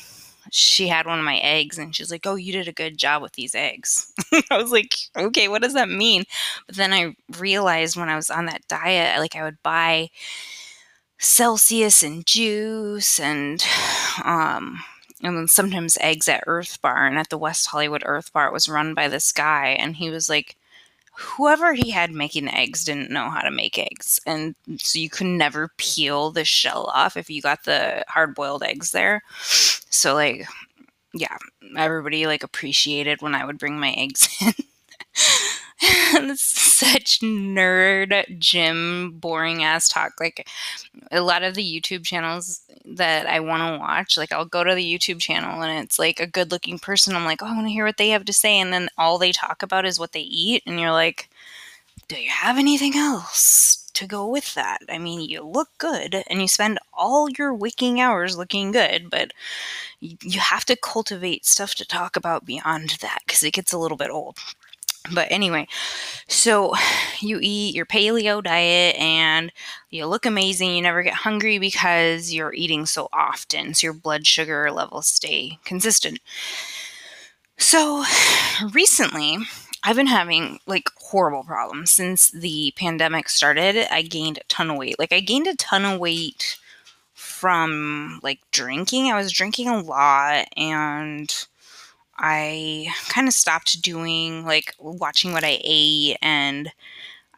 she 0.50 0.88
had 0.88 1.06
one 1.06 1.18
of 1.18 1.24
my 1.24 1.38
eggs 1.38 1.78
and 1.78 1.94
she's 1.94 2.10
like, 2.10 2.26
Oh, 2.26 2.36
you 2.36 2.52
did 2.52 2.68
a 2.68 2.72
good 2.72 2.98
job 2.98 3.22
with 3.22 3.32
these 3.32 3.54
eggs. 3.54 4.12
I 4.50 4.58
was 4.58 4.72
like, 4.72 4.94
Okay, 5.16 5.48
what 5.48 5.62
does 5.62 5.74
that 5.74 5.88
mean? 5.88 6.24
But 6.66 6.76
then 6.76 6.92
I 6.92 7.16
realized 7.38 7.96
when 7.96 8.08
I 8.08 8.16
was 8.16 8.30
on 8.30 8.46
that 8.46 8.66
diet, 8.68 9.20
like 9.20 9.36
I 9.36 9.42
would 9.44 9.62
buy 9.62 10.10
Celsius 11.18 12.02
and 12.02 12.26
juice 12.26 13.18
and 13.20 13.64
um 14.24 14.82
and 15.22 15.36
then 15.36 15.48
sometimes 15.48 15.96
eggs 16.00 16.28
at 16.28 16.44
Earth 16.46 16.80
Bar 16.82 17.06
and 17.06 17.18
at 17.18 17.30
the 17.30 17.38
West 17.38 17.66
Hollywood 17.66 18.02
Earth 18.04 18.32
Bar 18.32 18.48
it 18.48 18.52
was 18.52 18.68
run 18.68 18.94
by 18.94 19.08
this 19.08 19.32
guy 19.32 19.68
and 19.78 19.96
he 19.96 20.10
was 20.10 20.28
like 20.28 20.56
whoever 21.16 21.72
he 21.72 21.90
had 21.90 22.12
making 22.12 22.44
the 22.44 22.54
eggs 22.56 22.84
didn't 22.84 23.10
know 23.10 23.30
how 23.30 23.40
to 23.40 23.50
make 23.50 23.78
eggs. 23.78 24.20
And 24.26 24.54
so 24.78 24.98
you 24.98 25.08
could 25.08 25.26
never 25.26 25.70
peel 25.78 26.30
the 26.30 26.44
shell 26.44 26.90
off 26.94 27.16
if 27.16 27.30
you 27.30 27.40
got 27.40 27.64
the 27.64 28.04
hard 28.08 28.34
boiled 28.34 28.62
eggs 28.62 28.92
there. 28.92 29.22
So 29.90 30.14
like 30.14 30.46
yeah 31.14 31.36
everybody 31.76 32.26
like 32.26 32.42
appreciated 32.42 33.22
when 33.22 33.34
i 33.34 33.44
would 33.44 33.58
bring 33.58 33.78
my 33.78 33.90
eggs 33.92 34.28
in 34.40 34.52
such 36.36 37.20
nerd 37.20 38.38
gym 38.38 39.12
boring 39.18 39.62
ass 39.62 39.88
talk. 39.88 40.12
Like 40.18 40.48
a 41.10 41.20
lot 41.20 41.42
of 41.42 41.54
the 41.54 41.80
youtube 41.80 42.04
channels 42.04 42.62
that 42.84 43.26
i 43.26 43.40
want 43.40 43.62
to 43.62 43.78
watch 43.78 44.16
like 44.16 44.32
i'll 44.32 44.44
go 44.44 44.62
to 44.64 44.74
the 44.74 44.98
youtube 44.98 45.20
channel 45.20 45.62
and 45.62 45.84
it's 45.84 45.98
like 45.98 46.20
a 46.20 46.26
good 46.26 46.50
looking 46.50 46.78
person. 46.78 47.14
I'm 47.14 47.24
like 47.24 47.42
oh 47.42 47.46
i 47.46 47.52
want 47.52 47.66
to 47.66 47.72
hear 47.72 47.84
what 47.84 47.96
they 47.98 48.10
have 48.10 48.24
to 48.26 48.32
say. 48.32 48.58
And 48.58 48.72
then 48.72 48.88
all 48.96 49.18
they 49.18 49.32
talk 49.32 49.62
about 49.62 49.84
is 49.86 49.98
what 49.98 50.12
they 50.12 50.20
eat. 50.20 50.62
And 50.66 50.80
you're 50.80 50.92
like 50.92 51.28
do 52.08 52.16
you 52.16 52.30
have 52.30 52.58
anything 52.58 52.96
else 52.96 53.90
to 53.94 54.06
go 54.06 54.28
with 54.28 54.54
that? 54.54 54.78
I 54.88 54.98
mean 54.98 55.20
you 55.20 55.42
look 55.42 55.68
good 55.78 56.22
and 56.28 56.40
you 56.40 56.48
spend 56.48 56.78
all 56.92 57.28
your 57.30 57.52
waking 57.54 58.00
hours 58.00 58.38
looking 58.38 58.72
good 58.72 59.10
but 59.10 59.32
you 60.00 60.40
have 60.40 60.64
to 60.66 60.76
cultivate 60.76 61.44
stuff 61.46 61.74
to 61.76 61.86
talk 61.86 62.16
about 62.16 62.44
beyond 62.46 62.90
that 63.00 63.20
because 63.26 63.42
it 63.42 63.54
gets 63.54 63.72
a 63.72 63.78
little 63.78 63.96
bit 63.96 64.10
old 64.10 64.38
but 65.14 65.28
anyway, 65.30 65.68
so 66.28 66.74
you 67.20 67.38
eat 67.40 67.74
your 67.74 67.86
paleo 67.86 68.42
diet 68.42 68.96
and 68.96 69.52
you 69.90 70.06
look 70.06 70.26
amazing. 70.26 70.74
You 70.74 70.82
never 70.82 71.02
get 71.02 71.14
hungry 71.14 71.58
because 71.58 72.32
you're 72.32 72.54
eating 72.54 72.86
so 72.86 73.08
often. 73.12 73.74
So 73.74 73.86
your 73.86 73.94
blood 73.94 74.26
sugar 74.26 74.70
levels 74.70 75.06
stay 75.06 75.58
consistent. 75.64 76.20
So 77.58 78.04
recently, 78.72 79.38
I've 79.82 79.96
been 79.96 80.06
having 80.06 80.58
like 80.66 80.88
horrible 80.96 81.44
problems 81.44 81.90
since 81.90 82.30
the 82.30 82.72
pandemic 82.76 83.28
started. 83.28 83.86
I 83.92 84.02
gained 84.02 84.38
a 84.38 84.44
ton 84.48 84.70
of 84.70 84.78
weight. 84.78 84.98
Like, 84.98 85.12
I 85.12 85.20
gained 85.20 85.46
a 85.46 85.54
ton 85.54 85.84
of 85.84 86.00
weight 86.00 86.58
from 87.14 88.20
like 88.22 88.40
drinking. 88.50 89.10
I 89.10 89.16
was 89.16 89.32
drinking 89.32 89.68
a 89.68 89.80
lot 89.80 90.48
and 90.56 91.46
I 92.18 92.88
kind 93.08 93.28
of 93.28 93.34
stopped 93.34 93.82
doing 93.82 94.44
like 94.44 94.74
watching 94.78 95.32
what 95.32 95.44
I 95.44 95.60
ate 95.62 96.16
and 96.22 96.72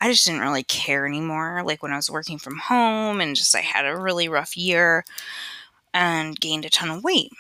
I 0.00 0.10
just 0.10 0.26
didn't 0.26 0.42
really 0.42 0.62
care 0.62 1.06
anymore. 1.06 1.62
Like 1.64 1.82
when 1.82 1.92
I 1.92 1.96
was 1.96 2.10
working 2.10 2.38
from 2.38 2.58
home 2.58 3.20
and 3.20 3.34
just 3.34 3.54
I 3.54 3.60
had 3.60 3.84
a 3.84 3.96
really 3.96 4.28
rough 4.28 4.56
year 4.56 5.04
and 5.92 6.38
gained 6.38 6.64
a 6.64 6.70
ton 6.70 6.90
of 6.90 7.02
weight. 7.02 7.32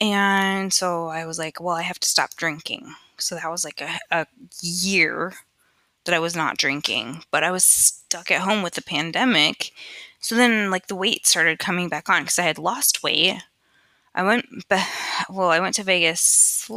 And 0.00 0.72
so 0.72 1.08
I 1.08 1.26
was 1.26 1.38
like, 1.38 1.60
well, 1.60 1.74
I 1.74 1.82
have 1.82 1.98
to 2.00 2.08
stop 2.08 2.36
drinking. 2.36 2.94
So 3.18 3.34
that 3.34 3.50
was 3.50 3.64
like 3.64 3.80
a, 3.80 3.98
a 4.10 4.26
year 4.62 5.34
that 6.04 6.14
I 6.14 6.20
was 6.20 6.36
not 6.36 6.56
drinking, 6.56 7.24
but 7.30 7.42
I 7.42 7.50
was 7.50 7.64
stuck 7.64 8.30
at 8.30 8.42
home 8.42 8.62
with 8.62 8.74
the 8.74 8.82
pandemic. 8.82 9.72
So 10.20 10.34
then, 10.34 10.70
like, 10.70 10.86
the 10.86 10.96
weight 10.96 11.26
started 11.26 11.58
coming 11.58 11.88
back 11.88 12.08
on 12.08 12.22
because 12.22 12.38
I 12.38 12.44
had 12.44 12.58
lost 12.58 13.02
weight 13.02 13.42
I 14.18 14.24
went, 14.24 14.46
well, 15.30 15.48
I 15.48 15.60
went 15.60 15.76
to 15.76 15.84
Vegas 15.84 16.66
in 16.68 16.74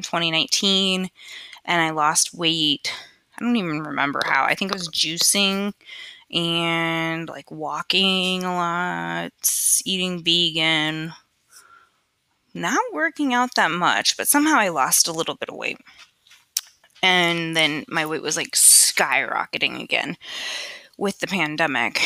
2019 0.00 1.10
and 1.66 1.82
I 1.82 1.90
lost 1.90 2.32
weight. 2.32 2.90
I 3.36 3.44
don't 3.44 3.56
even 3.56 3.82
remember 3.82 4.22
how. 4.24 4.46
I 4.46 4.54
think 4.54 4.70
it 4.70 4.78
was 4.78 4.88
juicing 4.88 5.74
and 6.32 7.28
like 7.28 7.50
walking 7.50 8.42
a 8.42 8.54
lot, 8.54 9.32
eating 9.84 10.24
vegan, 10.24 11.12
not 12.54 12.80
working 12.90 13.34
out 13.34 13.54
that 13.56 13.70
much, 13.70 14.16
but 14.16 14.26
somehow 14.26 14.56
I 14.56 14.68
lost 14.70 15.08
a 15.08 15.12
little 15.12 15.34
bit 15.34 15.50
of 15.50 15.56
weight. 15.56 15.78
And 17.02 17.54
then 17.54 17.84
my 17.86 18.06
weight 18.06 18.22
was 18.22 18.38
like 18.38 18.52
skyrocketing 18.52 19.82
again 19.82 20.16
with 20.96 21.18
the 21.18 21.26
pandemic. 21.26 22.00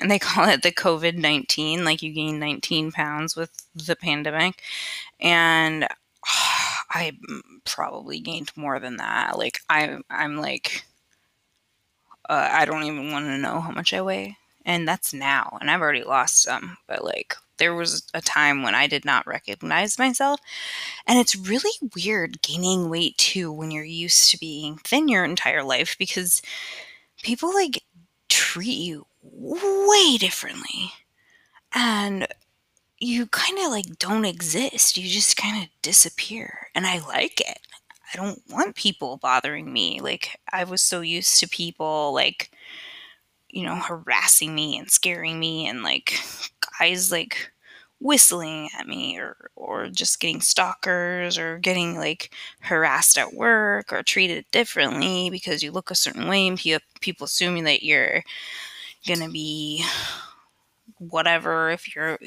And 0.00 0.10
they 0.10 0.18
call 0.20 0.48
it 0.48 0.62
the 0.62 0.72
COVID 0.72 1.16
19, 1.16 1.84
like 1.84 2.02
you 2.02 2.12
gain 2.12 2.38
19 2.38 2.92
pounds 2.92 3.36
with 3.36 3.50
the 3.74 3.96
pandemic. 3.96 4.62
And 5.20 5.84
oh, 5.84 5.88
I 6.90 7.12
probably 7.64 8.20
gained 8.20 8.52
more 8.56 8.78
than 8.78 8.96
that. 8.98 9.36
Like, 9.36 9.60
I, 9.68 9.98
I'm 10.08 10.36
like, 10.36 10.84
uh, 12.28 12.48
I 12.50 12.64
don't 12.64 12.84
even 12.84 13.10
want 13.10 13.26
to 13.26 13.38
know 13.38 13.60
how 13.60 13.70
much 13.70 13.92
I 13.92 14.00
weigh. 14.00 14.38
And 14.64 14.86
that's 14.86 15.12
now. 15.12 15.58
And 15.60 15.70
I've 15.70 15.80
already 15.80 16.04
lost 16.04 16.42
some. 16.42 16.78
But 16.86 17.04
like, 17.04 17.36
there 17.58 17.74
was 17.74 18.02
a 18.14 18.20
time 18.20 18.62
when 18.62 18.74
I 18.74 18.86
did 18.86 19.04
not 19.04 19.26
recognize 19.26 19.98
myself. 19.98 20.40
And 21.06 21.18
it's 21.18 21.36
really 21.36 21.72
weird 21.94 22.42
gaining 22.42 22.88
weight 22.88 23.16
too 23.16 23.52
when 23.52 23.70
you're 23.70 23.84
used 23.84 24.30
to 24.30 24.38
being 24.38 24.76
thin 24.78 25.08
your 25.08 25.24
entire 25.24 25.62
life 25.62 25.96
because 25.98 26.42
people 27.22 27.52
like 27.54 27.82
treat 28.36 28.78
you 28.78 29.06
way 29.22 30.16
differently. 30.18 30.92
And 31.72 32.26
you 32.98 33.26
kind 33.26 33.58
of 33.58 33.70
like 33.70 33.98
don't 33.98 34.24
exist. 34.24 34.96
You 34.96 35.08
just 35.08 35.36
kind 35.36 35.62
of 35.62 35.68
disappear. 35.82 36.68
And 36.74 36.86
I 36.86 36.98
like 37.06 37.40
it. 37.40 37.58
I 38.12 38.16
don't 38.16 38.42
want 38.50 38.76
people 38.76 39.16
bothering 39.16 39.72
me. 39.72 40.00
Like, 40.00 40.38
I 40.52 40.64
was 40.64 40.80
so 40.80 41.00
used 41.00 41.40
to 41.40 41.48
people, 41.48 42.14
like, 42.14 42.52
you 43.48 43.64
know, 43.64 43.74
harassing 43.74 44.54
me 44.54 44.78
and 44.78 44.90
scaring 44.90 45.40
me, 45.40 45.66
and 45.66 45.82
like 45.82 46.14
guys, 46.78 47.10
like, 47.10 47.52
whistling 48.00 48.68
at 48.78 48.86
me 48.86 49.18
or 49.18 49.50
or 49.56 49.88
just 49.88 50.20
getting 50.20 50.40
stalkers 50.40 51.38
or 51.38 51.58
getting 51.58 51.96
like 51.96 52.30
harassed 52.60 53.16
at 53.18 53.34
work 53.34 53.92
or 53.92 54.02
treated 54.02 54.44
differently 54.52 55.30
because 55.30 55.62
you 55.62 55.70
look 55.72 55.90
a 55.90 55.94
certain 55.94 56.28
way 56.28 56.46
and 56.46 56.60
people 57.00 57.24
assuming 57.24 57.64
that 57.64 57.82
you're 57.82 58.22
gonna 59.08 59.28
be 59.30 59.84
whatever 60.98 61.70
if 61.70 61.94
you're 61.94 62.18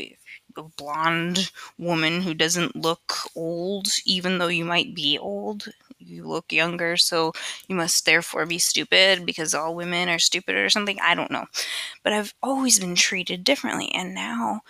a 0.58 0.64
blonde 0.78 1.52
woman 1.78 2.22
who 2.22 2.34
doesn't 2.34 2.76
look 2.76 3.14
old 3.36 3.88
even 4.06 4.38
though 4.38 4.48
you 4.48 4.66
might 4.66 4.94
be 4.94 5.18
old 5.18 5.68
you 5.98 6.28
look 6.28 6.52
younger 6.52 6.96
so 6.98 7.32
you 7.68 7.76
must 7.76 8.06
therefore 8.06 8.46
be 8.46 8.60
stupid 8.60 9.26
because 9.26 9.54
all 9.54 9.76
women 9.76 10.10
are 10.10 10.20
stupid 10.20 10.56
or 10.56 10.70
something 10.70 10.98
i 11.02 11.16
don't 11.16 11.32
know. 11.32 11.46
But 12.04 12.14
i've 12.14 12.34
always 12.44 12.80
been 12.80 12.96
treated 12.96 13.44
differently 13.44 13.92
and 13.94 14.14
now 14.16 14.62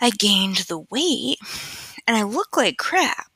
I 0.00 0.10
gained 0.10 0.58
the 0.68 0.78
weight 0.78 1.38
and 2.06 2.16
I 2.16 2.22
look 2.22 2.56
like 2.56 2.78
crap. 2.78 3.26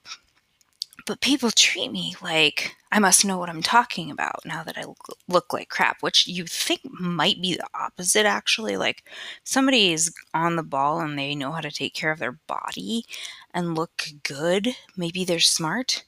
But 1.07 1.21
people 1.21 1.51
treat 1.51 1.93
me 1.93 2.15
like 2.23 2.77
I 2.91 3.01
must 3.01 3.25
know 3.25 3.39
what 3.39 3.51
I'm 3.51 3.61
talking 3.61 4.09
about 4.11 4.47
now 4.47 4.63
that 4.63 4.79
I 4.79 4.85
look 5.27 5.53
like 5.53 5.69
crap, 5.69 6.01
which 6.01 6.29
you 6.29 6.47
think 6.47 6.81
might 6.85 7.43
be 7.43 7.55
the 7.55 7.67
opposite, 7.75 8.25
actually. 8.25 8.77
Like 8.77 9.03
somebody 9.43 9.93
is 9.93 10.15
on 10.33 10.55
the 10.55 10.63
ball 10.63 11.01
and 11.01 11.19
they 11.19 11.35
know 11.35 11.51
how 11.51 11.61
to 11.61 11.73
take 11.73 11.93
care 11.93 12.13
of 12.13 12.21
their 12.21 12.39
body 12.47 13.05
and 13.53 13.75
look 13.75 14.05
good. 14.23 14.77
Maybe 14.97 15.25
they're 15.25 15.41
smart. 15.41 16.05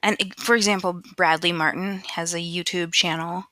And 0.00 0.16
for 0.36 0.54
example, 0.54 1.02
Bradley 1.16 1.50
Martyn 1.50 2.04
has 2.14 2.34
a 2.34 2.38
YouTube 2.38 2.92
channel 2.92 3.46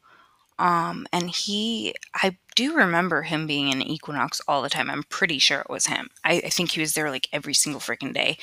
um, 0.58 1.06
and 1.12 1.30
he, 1.30 1.94
I 2.14 2.36
do 2.56 2.74
remember 2.74 3.22
him 3.22 3.46
being 3.46 3.70
in 3.70 3.80
Equinox 3.82 4.40
all 4.48 4.62
the 4.62 4.68
time. 4.68 4.90
I'm 4.90 5.04
pretty 5.04 5.38
sure 5.38 5.60
it 5.60 5.70
was 5.70 5.86
him. 5.86 6.10
I, 6.24 6.42
I 6.44 6.48
think 6.48 6.72
he 6.72 6.80
was 6.80 6.94
there 6.94 7.10
like 7.10 7.28
every 7.32 7.54
single 7.54 7.80
freaking 7.80 8.12
day. 8.12 8.38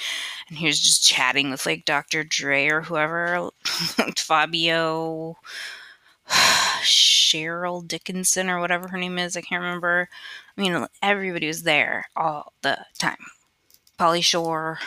And 0.47 0.57
he 0.57 0.65
was 0.65 0.79
just 0.79 1.05
chatting 1.05 1.51
with 1.51 1.65
like 1.65 1.83
Dr. 1.83 2.23
Dre 2.23 2.69
or 2.69 2.81
whoever, 2.81 3.49
Fabio, 4.17 5.35
Cheryl 6.29 7.85
Dickinson 7.85 8.49
or 8.49 8.59
whatever 8.61 8.87
her 8.87 8.97
name 8.97 9.19
is. 9.19 9.35
I 9.35 9.41
can't 9.41 9.61
remember. 9.61 10.07
I 10.57 10.61
mean, 10.61 10.87
everybody 11.01 11.47
was 11.47 11.63
there 11.63 12.05
all 12.15 12.53
the 12.61 12.77
time. 12.97 13.17
Pauly 13.99 14.23
Shore. 14.23 14.79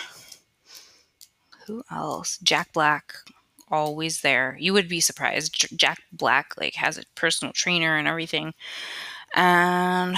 Who 1.67 1.83
else? 1.91 2.39
Jack 2.43 2.73
Black 2.73 3.15
always 3.71 4.21
there. 4.21 4.57
You 4.61 4.73
would 4.73 4.89
be 4.89 5.01
surprised. 5.01 5.77
Jack 5.77 6.01
Black 6.13 6.55
like 6.59 6.75
has 6.75 6.99
a 6.99 7.03
personal 7.15 7.53
trainer 7.53 7.97
and 7.97 8.09
everything. 8.09 8.55
And 9.35 10.17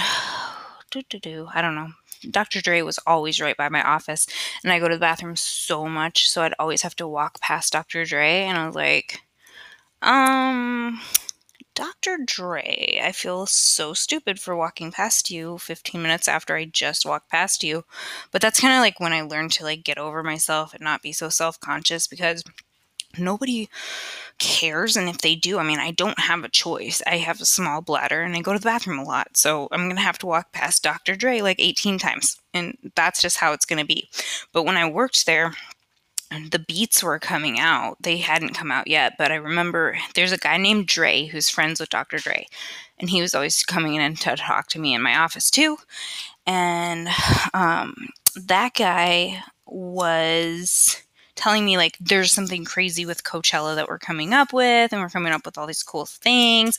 do 0.91 1.01
do 1.09 1.19
do. 1.19 1.47
I 1.53 1.61
don't 1.61 1.75
know. 1.75 1.89
Dr. 2.29 2.61
Dre 2.61 2.81
was 2.81 2.99
always 3.07 3.41
right 3.41 3.57
by 3.57 3.69
my 3.69 3.81
office, 3.81 4.27
and 4.63 4.71
I 4.71 4.79
go 4.79 4.87
to 4.87 4.95
the 4.95 4.99
bathroom 4.99 5.35
so 5.35 5.87
much, 5.87 6.29
so 6.29 6.43
I'd 6.43 6.53
always 6.59 6.83
have 6.83 6.95
to 6.97 7.07
walk 7.07 7.41
past 7.41 7.73
Dr. 7.73 8.05
Dre, 8.05 8.43
and 8.43 8.59
I 8.59 8.67
was 8.67 8.75
like, 8.75 9.21
um, 10.03 11.01
Dr. 11.73 12.17
Dre, 12.25 12.99
I 13.01 13.11
feel 13.11 13.45
so 13.45 13.93
stupid 13.93 14.39
for 14.39 14.55
walking 14.55 14.91
past 14.91 15.31
you 15.31 15.57
15 15.57 16.01
minutes 16.01 16.27
after 16.27 16.55
I 16.55 16.65
just 16.65 17.05
walked 17.05 17.29
past 17.29 17.63
you. 17.63 17.85
But 18.31 18.41
that's 18.41 18.59
kind 18.59 18.73
of 18.73 18.81
like 18.81 18.99
when 18.99 19.13
I 19.13 19.21
learned 19.21 19.53
to 19.53 19.63
like 19.63 19.83
get 19.83 19.97
over 19.97 20.21
myself 20.21 20.73
and 20.73 20.83
not 20.83 21.01
be 21.01 21.13
so 21.13 21.29
self-conscious 21.29 22.07
because 22.07 22.43
nobody 23.17 23.69
cares 24.37 24.97
and 24.97 25.07
if 25.07 25.19
they 25.19 25.35
do 25.35 25.59
i 25.59 25.63
mean 25.63 25.79
i 25.79 25.91
don't 25.91 26.19
have 26.19 26.43
a 26.43 26.49
choice. 26.49 27.01
I 27.05 27.17
have 27.17 27.41
a 27.41 27.45
small 27.45 27.81
bladder 27.81 28.21
and 28.21 28.35
i 28.35 28.41
go 28.41 28.53
to 28.53 28.59
the 28.59 28.65
bathroom 28.65 28.99
a 28.99 29.03
lot 29.03 29.37
so 29.37 29.67
i'm 29.71 29.85
going 29.85 29.95
to 29.95 30.01
have 30.01 30.17
to 30.19 30.25
walk 30.25 30.51
past 30.51 30.83
dr 30.83 31.15
dre 31.15 31.41
like 31.41 31.59
18 31.59 31.99
times 31.99 32.37
and 32.53 32.77
that's 32.95 33.21
just 33.21 33.37
how 33.37 33.53
it's 33.53 33.65
going 33.65 33.79
to 33.79 33.85
be. 33.85 34.09
But 34.51 34.63
when 34.63 34.77
i 34.77 34.89
worked 34.89 35.25
there 35.25 35.53
the 36.49 36.59
beats 36.59 37.03
were 37.03 37.19
coming 37.19 37.59
out. 37.59 37.97
They 38.01 38.15
hadn't 38.15 38.53
come 38.53 38.71
out 38.71 38.87
yet 38.87 39.13
but 39.17 39.31
i 39.31 39.35
remember 39.35 39.97
there's 40.15 40.31
a 40.31 40.37
guy 40.37 40.57
named 40.57 40.87
dre 40.87 41.25
who's 41.25 41.49
friends 41.49 41.79
with 41.79 41.89
dr 41.89 42.17
dre 42.17 42.47
and 43.01 43.09
he 43.09 43.21
was 43.21 43.35
always 43.35 43.63
coming 43.63 43.95
in 43.95 44.15
to 44.15 44.35
talk 44.37 44.67
to 44.67 44.79
me 44.79 44.93
in 44.93 45.01
my 45.01 45.17
office 45.17 45.49
too. 45.49 45.77
And 46.45 47.09
um, 47.53 48.09
that 48.35 48.75
guy 48.75 49.43
was 49.65 51.01
telling 51.41 51.65
me 51.65 51.75
like 51.75 51.97
there's 51.99 52.31
something 52.31 52.63
crazy 52.63 53.03
with 53.05 53.23
Coachella 53.23 53.75
that 53.75 53.87
we're 53.87 53.97
coming 53.97 54.31
up 54.31 54.53
with 54.53 54.93
and 54.93 55.01
we're 55.01 55.09
coming 55.09 55.33
up 55.33 55.43
with 55.43 55.57
all 55.57 55.65
these 55.65 55.81
cool 55.81 56.05
things. 56.05 56.77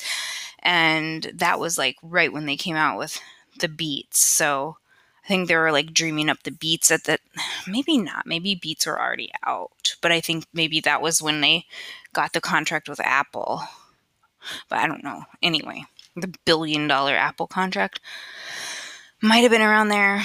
And 0.61 1.25
that 1.35 1.59
was 1.59 1.77
like 1.77 1.97
right 2.01 2.33
when 2.33 2.47
they 2.47 2.57
came 2.57 2.77
out 2.77 2.97
with 2.97 3.21
the 3.59 3.69
beats. 3.69 4.21
So 4.21 4.77
I 5.25 5.29
think 5.29 5.49
they 5.49 5.57
were 5.57 5.73
like 5.73 5.93
dreaming 5.93 6.31
up 6.31 6.45
the 6.45 6.53
beats 6.53 6.93
at 6.93 7.05
that 7.05 7.21
maybe 7.67 7.99
not 7.99 8.25
maybe 8.25 8.55
beats 8.55 8.87
were 8.87 9.01
already 9.01 9.33
out 9.45 9.97
but 10.01 10.13
I 10.13 10.21
think 10.21 10.47
maybe 10.55 10.81
that 10.81 11.03
was 11.03 11.21
when 11.21 11.41
they 11.41 11.67
got 12.13 12.33
the 12.33 12.41
contract 12.41 12.89
with 12.89 13.01
Apple. 13.01 13.63
But 14.69 14.79
I 14.79 14.87
don't 14.87 15.05
know. 15.05 15.25
Anyway 15.43 15.87
the 16.17 16.33
billion 16.45 16.87
dollar 16.87 17.15
Apple 17.15 17.47
contract 17.47 18.01
might 19.23 19.41
have 19.43 19.53
been 19.53 19.63
around 19.63 19.89
there, 19.89 20.23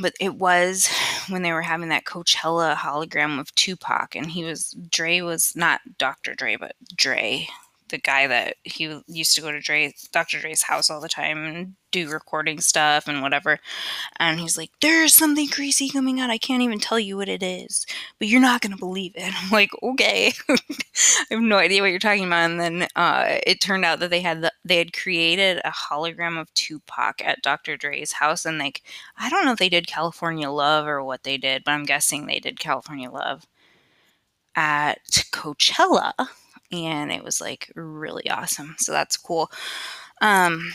but 0.00 0.14
it 0.20 0.34
was 0.34 0.88
when 1.28 1.42
they 1.42 1.52
were 1.52 1.62
having 1.62 1.88
that 1.90 2.04
Coachella 2.04 2.74
hologram 2.74 3.38
of 3.38 3.54
Tupac, 3.54 4.16
and 4.16 4.30
he 4.30 4.44
was 4.44 4.76
Dre 4.90 5.20
was 5.20 5.54
not 5.54 5.80
Dr. 5.98 6.34
Dre, 6.34 6.56
but 6.56 6.74
Dre, 6.94 7.46
the 7.90 7.98
guy 7.98 8.26
that 8.26 8.56
he 8.64 9.00
used 9.06 9.34
to 9.34 9.40
go 9.40 9.52
to 9.52 9.60
Dre, 9.60 9.92
Dr. 10.12 10.40
Dre's 10.40 10.62
house 10.62 10.90
all 10.90 11.00
the 11.00 11.08
time 11.08 11.44
and 11.44 11.74
do 11.90 12.08
recording 12.08 12.60
stuff 12.60 13.08
and 13.08 13.22
whatever. 13.22 13.58
And 14.18 14.40
he's 14.40 14.56
like, 14.56 14.70
There's 14.80 15.14
something 15.14 15.48
crazy 15.48 15.88
coming 15.88 16.20
out. 16.20 16.30
I 16.30 16.38
can't 16.38 16.62
even 16.62 16.78
tell 16.78 16.98
you 16.98 17.16
what 17.16 17.28
it 17.28 17.42
is, 17.42 17.86
but 18.18 18.28
you're 18.28 18.40
not 18.40 18.60
going 18.60 18.72
to 18.72 18.78
believe 18.78 19.12
it. 19.14 19.32
I'm 19.42 19.50
like, 19.50 19.70
Okay. 19.82 20.32
I 20.48 20.58
have 21.30 21.40
no 21.40 21.58
idea 21.58 21.82
what 21.82 21.90
you're 21.90 21.98
talking 21.98 22.26
about. 22.26 22.50
And 22.50 22.60
then 22.60 22.88
uh, 22.96 23.38
it 23.46 23.60
turned 23.60 23.84
out 23.84 24.00
that 24.00 24.10
they 24.10 24.20
had 24.20 24.42
the, 24.42 24.52
they 24.64 24.78
had 24.78 24.92
created 24.92 25.60
a 25.64 25.70
hologram 25.70 26.40
of 26.40 26.52
Tupac 26.54 27.24
at 27.24 27.42
Dr. 27.42 27.76
Dre's 27.76 28.12
house. 28.12 28.44
And 28.44 28.58
like, 28.58 28.82
I 29.16 29.30
don't 29.30 29.44
know 29.44 29.52
if 29.52 29.58
they 29.58 29.68
did 29.68 29.86
California 29.86 30.50
Love 30.50 30.86
or 30.86 31.02
what 31.02 31.22
they 31.24 31.36
did, 31.36 31.64
but 31.64 31.72
I'm 31.72 31.84
guessing 31.84 32.26
they 32.26 32.40
did 32.40 32.58
California 32.58 33.10
Love 33.10 33.46
at 34.56 34.98
Coachella 35.32 36.12
and 36.72 37.10
it 37.10 37.24
was 37.24 37.40
like 37.40 37.70
really 37.74 38.28
awesome. 38.30 38.76
So 38.78 38.92
that's 38.92 39.16
cool. 39.16 39.50
Um, 40.20 40.72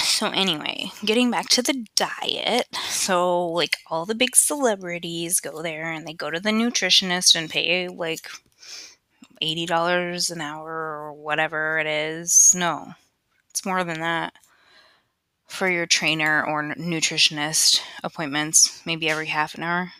so 0.00 0.28
anyway, 0.28 0.90
getting 1.04 1.30
back 1.30 1.48
to 1.50 1.62
the 1.62 1.86
diet. 1.94 2.66
So 2.88 3.46
like 3.46 3.76
all 3.86 4.06
the 4.06 4.14
big 4.14 4.36
celebrities 4.36 5.40
go 5.40 5.62
there 5.62 5.90
and 5.90 6.06
they 6.06 6.14
go 6.14 6.30
to 6.30 6.40
the 6.40 6.50
nutritionist 6.50 7.34
and 7.34 7.50
pay 7.50 7.88
like 7.88 8.28
$80 9.42 10.30
an 10.30 10.40
hour 10.40 10.70
or 10.70 11.12
whatever 11.12 11.78
it 11.78 11.86
is. 11.86 12.54
No. 12.56 12.92
It's 13.50 13.66
more 13.66 13.82
than 13.84 14.00
that 14.00 14.32
for 15.48 15.68
your 15.68 15.86
trainer 15.86 16.44
or 16.44 16.62
nutritionist 16.62 17.80
appointments, 18.04 18.82
maybe 18.86 19.08
every 19.08 19.26
half 19.26 19.54
an 19.54 19.64
hour. 19.64 19.92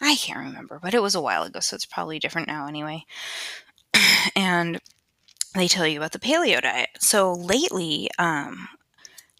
I 0.00 0.14
can't 0.14 0.38
remember, 0.38 0.78
but 0.80 0.94
it 0.94 1.02
was 1.02 1.14
a 1.14 1.20
while 1.20 1.42
ago, 1.42 1.58
so 1.60 1.74
it's 1.74 1.84
probably 1.84 2.18
different 2.18 2.46
now 2.46 2.66
anyway 2.66 3.04
and 4.36 4.80
they 5.54 5.68
tell 5.68 5.86
you 5.86 5.98
about 5.98 6.12
the 6.12 6.18
paleo 6.18 6.60
diet. 6.60 6.90
So 6.98 7.32
lately, 7.32 8.08
um, 8.18 8.68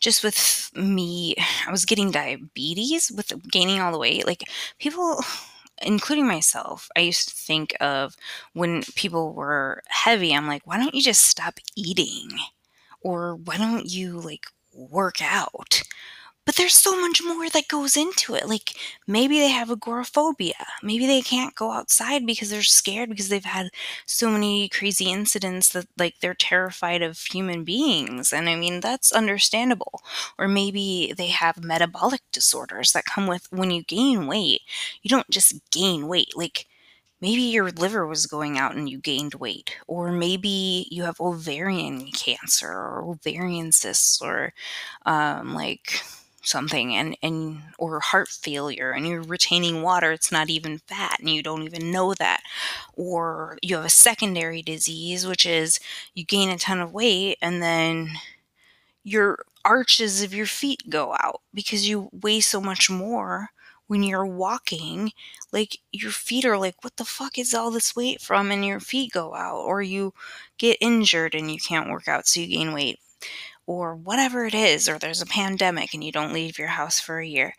just 0.00 0.22
with 0.22 0.70
me, 0.74 1.34
I 1.66 1.70
was 1.70 1.84
getting 1.84 2.10
diabetes 2.10 3.10
with 3.10 3.32
gaining 3.50 3.80
all 3.80 3.92
the 3.92 3.98
weight. 3.98 4.26
Like 4.26 4.44
people, 4.78 5.22
including 5.82 6.26
myself, 6.26 6.88
I 6.96 7.00
used 7.00 7.28
to 7.28 7.34
think 7.34 7.76
of 7.80 8.16
when 8.52 8.82
people 8.94 9.32
were 9.32 9.82
heavy, 9.88 10.34
I'm 10.34 10.46
like, 10.46 10.66
why 10.66 10.78
don't 10.78 10.94
you 10.94 11.02
just 11.02 11.22
stop 11.22 11.58
eating? 11.76 12.30
Or 13.00 13.36
why 13.36 13.56
don't 13.58 13.86
you 13.86 14.20
like 14.20 14.46
work 14.74 15.22
out? 15.22 15.82
But 16.48 16.56
there's 16.56 16.72
so 16.72 16.98
much 16.98 17.22
more 17.22 17.50
that 17.50 17.68
goes 17.68 17.94
into 17.94 18.34
it. 18.34 18.48
Like 18.48 18.72
maybe 19.06 19.38
they 19.38 19.50
have 19.50 19.70
agoraphobia. 19.70 20.66
Maybe 20.82 21.04
they 21.06 21.20
can't 21.20 21.54
go 21.54 21.72
outside 21.72 22.24
because 22.24 22.48
they're 22.48 22.62
scared 22.62 23.10
because 23.10 23.28
they've 23.28 23.44
had 23.44 23.68
so 24.06 24.30
many 24.30 24.66
crazy 24.70 25.12
incidents 25.12 25.68
that 25.74 25.88
like 25.98 26.20
they're 26.20 26.32
terrified 26.32 27.02
of 27.02 27.18
human 27.18 27.64
beings. 27.64 28.32
And 28.32 28.48
I 28.48 28.56
mean, 28.56 28.80
that's 28.80 29.12
understandable. 29.12 30.00
Or 30.38 30.48
maybe 30.48 31.12
they 31.18 31.26
have 31.26 31.62
metabolic 31.62 32.22
disorders 32.32 32.92
that 32.92 33.04
come 33.04 33.26
with 33.26 33.46
when 33.52 33.70
you 33.70 33.82
gain 33.82 34.26
weight. 34.26 34.62
You 35.02 35.10
don't 35.10 35.28
just 35.28 35.54
gain 35.70 36.08
weight. 36.08 36.34
Like 36.34 36.66
maybe 37.20 37.42
your 37.42 37.70
liver 37.72 38.06
was 38.06 38.26
going 38.26 38.58
out 38.58 38.74
and 38.74 38.88
you 38.88 38.98
gained 38.98 39.34
weight 39.34 39.76
or 39.86 40.12
maybe 40.12 40.88
you 40.90 41.02
have 41.02 41.20
ovarian 41.20 42.10
cancer 42.12 42.70
or 42.70 43.02
ovarian 43.04 43.70
cysts 43.72 44.22
or 44.22 44.54
um, 45.04 45.54
like 45.54 46.00
something 46.48 46.94
and 46.94 47.16
and 47.22 47.62
or 47.78 48.00
heart 48.00 48.28
failure 48.28 48.90
and 48.92 49.06
you're 49.06 49.22
retaining 49.22 49.82
water 49.82 50.12
it's 50.12 50.32
not 50.32 50.50
even 50.50 50.78
fat 50.78 51.18
and 51.20 51.30
you 51.30 51.42
don't 51.42 51.62
even 51.62 51.90
know 51.92 52.14
that. 52.14 52.42
Or 52.96 53.58
you 53.62 53.76
have 53.76 53.84
a 53.84 53.90
secondary 53.90 54.62
disease 54.62 55.26
which 55.26 55.46
is 55.46 55.80
you 56.14 56.24
gain 56.24 56.50
a 56.50 56.58
ton 56.58 56.80
of 56.80 56.92
weight 56.92 57.38
and 57.42 57.62
then 57.62 58.10
your 59.04 59.38
arches 59.64 60.22
of 60.22 60.34
your 60.34 60.46
feet 60.46 60.82
go 60.88 61.14
out 61.20 61.40
because 61.54 61.88
you 61.88 62.08
weigh 62.12 62.40
so 62.40 62.60
much 62.60 62.90
more 62.90 63.50
when 63.86 64.02
you're 64.02 64.26
walking. 64.26 65.12
Like 65.52 65.78
your 65.92 66.10
feet 66.12 66.44
are 66.44 66.58
like 66.58 66.76
what 66.82 66.96
the 66.96 67.04
fuck 67.04 67.38
is 67.38 67.54
all 67.54 67.70
this 67.70 67.96
weight 67.96 68.20
from? 68.20 68.50
and 68.50 68.64
your 68.64 68.80
feet 68.80 69.12
go 69.12 69.34
out 69.34 69.58
or 69.60 69.82
you 69.82 70.14
get 70.58 70.76
injured 70.80 71.34
and 71.34 71.50
you 71.50 71.58
can't 71.58 71.90
work 71.90 72.08
out 72.08 72.26
so 72.26 72.40
you 72.40 72.46
gain 72.48 72.72
weight 72.72 72.98
or 73.68 73.94
whatever 73.94 74.46
it 74.46 74.54
is, 74.54 74.88
or 74.88 74.98
there's 74.98 75.20
a 75.20 75.26
pandemic 75.26 75.92
and 75.92 76.02
you 76.02 76.10
don't 76.10 76.32
leave 76.32 76.58
your 76.58 76.68
house 76.68 76.98
for 76.98 77.20
a 77.20 77.26
year, 77.26 77.54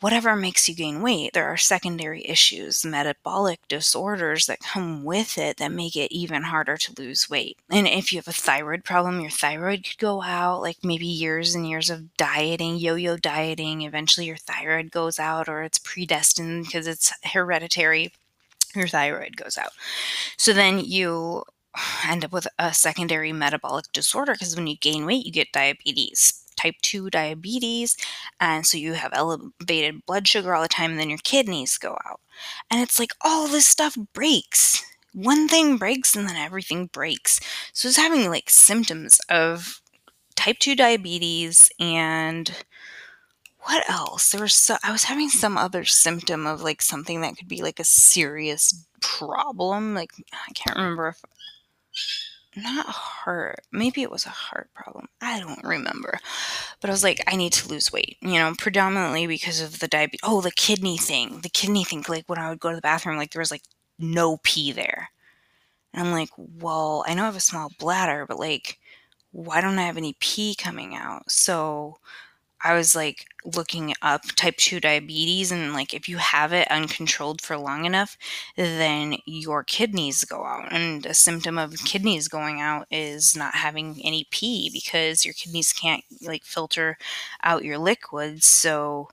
whatever 0.00 0.36
makes 0.36 0.68
you 0.68 0.74
gain 0.74 1.00
weight, 1.00 1.32
there 1.32 1.46
are 1.46 1.56
secondary 1.56 2.22
issues, 2.26 2.84
metabolic 2.84 3.58
disorders 3.66 4.44
that 4.44 4.60
come 4.60 5.04
with 5.04 5.38
it 5.38 5.56
that 5.56 5.72
make 5.72 5.96
it 5.96 6.12
even 6.12 6.42
harder 6.42 6.76
to 6.76 6.92
lose 6.98 7.30
weight. 7.30 7.56
And 7.70 7.88
if 7.88 8.12
you 8.12 8.18
have 8.18 8.28
a 8.28 8.32
thyroid 8.32 8.84
problem, 8.84 9.20
your 9.20 9.30
thyroid 9.30 9.84
could 9.84 9.98
go 9.98 10.22
out, 10.22 10.60
like 10.60 10.76
maybe 10.82 11.06
years 11.06 11.54
and 11.54 11.66
years 11.66 11.88
of 11.88 12.14
dieting, 12.18 12.76
yo 12.76 12.94
yo 12.94 13.16
dieting. 13.16 13.82
Eventually, 13.82 14.26
your 14.26 14.36
thyroid 14.36 14.90
goes 14.90 15.18
out, 15.18 15.48
or 15.48 15.62
it's 15.62 15.78
predestined 15.78 16.66
because 16.66 16.86
it's 16.86 17.10
hereditary. 17.24 18.12
Your 18.74 18.88
thyroid 18.88 19.38
goes 19.38 19.56
out. 19.56 19.70
So 20.36 20.52
then 20.52 20.78
you 20.78 21.44
end 22.06 22.24
up 22.24 22.32
with 22.32 22.46
a 22.58 22.72
secondary 22.74 23.32
metabolic 23.32 23.86
disorder 23.92 24.32
because 24.32 24.56
when 24.56 24.66
you 24.66 24.76
gain 24.76 25.06
weight, 25.06 25.26
you 25.26 25.32
get 25.32 25.52
diabetes, 25.52 26.44
type 26.56 26.74
2 26.82 27.10
diabetes. 27.10 27.96
And 28.40 28.66
so 28.66 28.78
you 28.78 28.94
have 28.94 29.12
elevated 29.14 30.04
blood 30.06 30.28
sugar 30.28 30.54
all 30.54 30.62
the 30.62 30.68
time, 30.68 30.92
and 30.92 31.00
then 31.00 31.10
your 31.10 31.18
kidneys 31.22 31.78
go 31.78 31.92
out. 32.06 32.20
And 32.70 32.80
it's 32.80 32.98
like 32.98 33.12
all 33.22 33.48
this 33.48 33.66
stuff 33.66 33.96
breaks. 34.12 34.82
One 35.12 35.48
thing 35.48 35.76
breaks, 35.78 36.14
and 36.14 36.28
then 36.28 36.36
everything 36.36 36.86
breaks. 36.86 37.40
So 37.72 37.88
it's 37.88 37.96
having 37.96 38.28
like 38.28 38.50
symptoms 38.50 39.20
of 39.30 39.80
type 40.36 40.58
2 40.58 40.76
diabetes 40.76 41.70
and 41.80 42.52
what 43.60 43.88
else? 43.90 44.30
There 44.30 44.42
was 44.42 44.54
so 44.54 44.76
I 44.84 44.92
was 44.92 45.04
having 45.04 45.28
some 45.28 45.58
other 45.58 45.84
symptom 45.84 46.46
of 46.46 46.62
like 46.62 46.80
something 46.80 47.20
that 47.22 47.36
could 47.36 47.48
be 47.48 47.62
like 47.62 47.80
a 47.80 47.84
serious 47.84 48.86
problem. 49.00 49.94
Like 49.94 50.10
I 50.32 50.52
can't 50.54 50.76
remember 50.76 51.08
if 51.08 51.20
not 52.56 52.86
heart 52.86 53.60
maybe 53.70 54.02
it 54.02 54.10
was 54.10 54.24
a 54.24 54.30
heart 54.30 54.70
problem 54.74 55.06
i 55.20 55.38
don't 55.38 55.62
remember 55.62 56.18
but 56.80 56.88
i 56.88 56.92
was 56.92 57.04
like 57.04 57.22
i 57.26 57.36
need 57.36 57.52
to 57.52 57.68
lose 57.68 57.92
weight 57.92 58.16
you 58.22 58.38
know 58.38 58.54
predominantly 58.56 59.26
because 59.26 59.60
of 59.60 59.78
the 59.80 59.88
diabetes 59.88 60.20
oh 60.22 60.40
the 60.40 60.50
kidney 60.50 60.96
thing 60.96 61.40
the 61.42 61.50
kidney 61.50 61.84
thing 61.84 62.02
like 62.08 62.24
when 62.28 62.38
i 62.38 62.48
would 62.48 62.60
go 62.60 62.70
to 62.70 62.76
the 62.76 62.82
bathroom 62.82 63.18
like 63.18 63.30
there 63.32 63.40
was 63.40 63.50
like 63.50 63.62
no 63.98 64.38
pee 64.42 64.72
there. 64.72 65.10
And 65.92 66.06
i'm 66.06 66.12
like 66.12 66.30
well 66.36 67.04
i 67.06 67.14
know 67.14 67.22
i 67.22 67.26
have 67.26 67.36
a 67.36 67.40
small 67.40 67.70
bladder 67.78 68.24
but 68.26 68.38
like 68.38 68.78
why 69.32 69.60
don't 69.60 69.78
i 69.78 69.82
have 69.82 69.98
any 69.98 70.16
pee 70.18 70.54
coming 70.54 70.94
out? 70.94 71.30
So 71.30 71.98
I 72.66 72.76
was 72.76 72.96
like 72.96 73.26
looking 73.44 73.94
up 74.02 74.22
type 74.36 74.56
2 74.56 74.80
diabetes, 74.80 75.52
and 75.52 75.72
like 75.72 75.94
if 75.94 76.08
you 76.08 76.16
have 76.18 76.52
it 76.52 76.68
uncontrolled 76.70 77.40
for 77.40 77.56
long 77.56 77.84
enough, 77.84 78.16
then 78.56 79.16
your 79.26 79.62
kidneys 79.64 80.24
go 80.24 80.44
out. 80.44 80.72
And 80.72 81.06
a 81.06 81.14
symptom 81.14 81.58
of 81.58 81.74
kidneys 81.84 82.28
going 82.28 82.60
out 82.60 82.86
is 82.90 83.36
not 83.36 83.54
having 83.54 84.00
any 84.04 84.26
pee 84.30 84.70
because 84.72 85.24
your 85.24 85.34
kidneys 85.34 85.72
can't 85.72 86.04
like 86.22 86.44
filter 86.44 86.98
out 87.42 87.64
your 87.64 87.78
liquids. 87.78 88.46
So 88.46 89.08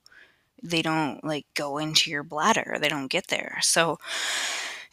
they 0.64 0.82
don't 0.82 1.24
like 1.24 1.46
go 1.56 1.78
into 1.78 2.10
your 2.10 2.24
bladder, 2.24 2.78
they 2.82 2.90
don't 2.90 3.08
get 3.12 3.28
there. 3.28 3.60
So, 3.62 4.00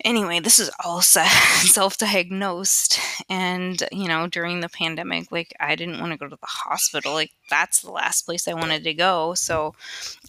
anyway, 0.04 0.40
this 0.40 0.58
is 0.58 0.70
all 0.84 1.02
self 1.02 1.98
diagnosed. 1.98 2.98
And, 3.28 3.82
you 3.92 4.08
know, 4.08 4.26
during 4.26 4.60
the 4.60 4.68
pandemic, 4.68 5.30
like, 5.32 5.52
I 5.60 5.74
didn't 5.76 6.00
want 6.00 6.12
to 6.12 6.18
go 6.18 6.28
to 6.28 6.36
the 6.36 6.46
hospital. 6.46 7.12
Like, 7.12 7.32
that's 7.48 7.82
the 7.82 7.90
last 7.90 8.22
place 8.22 8.48
I 8.48 8.54
wanted 8.54 8.84
to 8.84 8.94
go. 8.94 9.34
So 9.34 9.74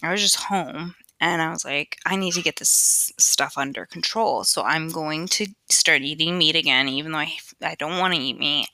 I 0.04 0.12
was 0.12 0.22
just 0.22 0.36
home. 0.36 0.96
And 1.20 1.42
I 1.42 1.52
was 1.52 1.64
like, 1.64 1.98
I 2.06 2.16
need 2.16 2.34
to 2.34 2.42
get 2.42 2.56
this 2.56 3.14
stuff 3.20 3.54
under 3.56 3.86
control. 3.86 4.44
So 4.44 4.64
I'm 4.64 4.90
going 4.90 5.28
to 5.30 5.48
start 5.70 6.02
eating 6.02 6.38
meat 6.40 6.56
again, 6.56 6.90
even 6.90 7.12
though 7.12 7.20
I, 7.20 7.34
I 7.62 7.76
don't 7.76 8.00
want 8.00 8.16
to 8.16 8.20
eat 8.20 8.40
meat. 8.40 8.68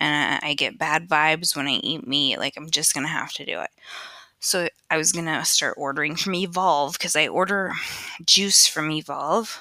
And 0.00 0.40
I 0.42 0.54
get 0.54 0.78
bad 0.78 1.08
vibes 1.08 1.56
when 1.56 1.68
I 1.68 1.74
eat 1.74 2.06
meat. 2.06 2.38
Like, 2.38 2.54
I'm 2.56 2.70
just 2.70 2.92
going 2.92 3.06
to 3.06 3.12
have 3.12 3.32
to 3.34 3.46
do 3.46 3.60
it. 3.60 3.70
So 4.40 4.68
I 4.90 4.96
was 4.96 5.12
going 5.12 5.26
to 5.26 5.44
start 5.44 5.74
ordering 5.76 6.16
from 6.16 6.34
Evolve 6.34 6.94
because 6.94 7.14
I 7.16 7.28
order 7.28 7.72
juice 8.24 8.66
from 8.66 8.90
Evolve 8.90 9.60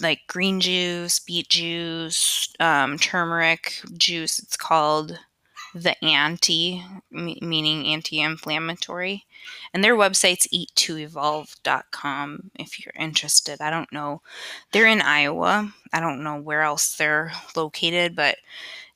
like 0.00 0.26
green 0.26 0.60
juice, 0.60 1.18
beet 1.18 1.48
juice, 1.48 2.52
um, 2.60 2.98
turmeric 2.98 3.80
juice. 3.96 4.38
It's 4.38 4.56
called 4.56 5.18
the 5.74 6.02
anti, 6.04 6.82
meaning 7.10 7.86
anti 7.86 8.20
inflammatory. 8.20 9.24
And 9.72 9.82
their 9.82 9.96
website's 9.96 10.46
eat2evolve.com 10.48 12.50
if 12.54 12.84
you're 12.84 12.94
interested. 12.98 13.60
I 13.60 13.70
don't 13.70 13.92
know. 13.92 14.22
They're 14.72 14.86
in 14.86 15.02
Iowa. 15.02 15.74
I 15.92 16.00
don't 16.00 16.22
know 16.22 16.40
where 16.40 16.62
else 16.62 16.96
they're 16.96 17.32
located, 17.56 18.14
but 18.14 18.36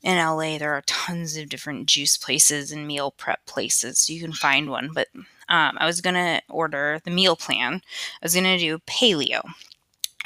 in 0.03 0.17
LA, 0.17 0.59
there 0.59 0.75
are 0.75 0.83
tons 0.87 1.37
of 1.37 1.49
different 1.49 1.87
juice 1.87 2.17
places 2.17 2.71
and 2.71 2.87
meal 2.87 3.11
prep 3.11 3.45
places. 3.47 3.99
So 3.99 4.13
you 4.13 4.21
can 4.21 4.33
find 4.33 4.71
one. 4.71 4.91
But 4.95 5.09
um, 5.49 5.77
I 5.79 5.87
was 5.87 6.01
going 6.01 6.15
to 6.15 6.41
order 6.49 7.01
the 7.05 7.11
meal 7.11 7.37
plan. 7.37 7.75
I 7.75 8.25
was 8.25 8.35
going 8.35 8.45
to 8.45 8.59
do 8.59 8.79
paleo. 8.87 9.43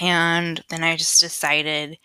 And 0.02 0.62
then 0.68 0.84
I 0.84 0.96
just 0.96 1.20
decided, 1.20 1.98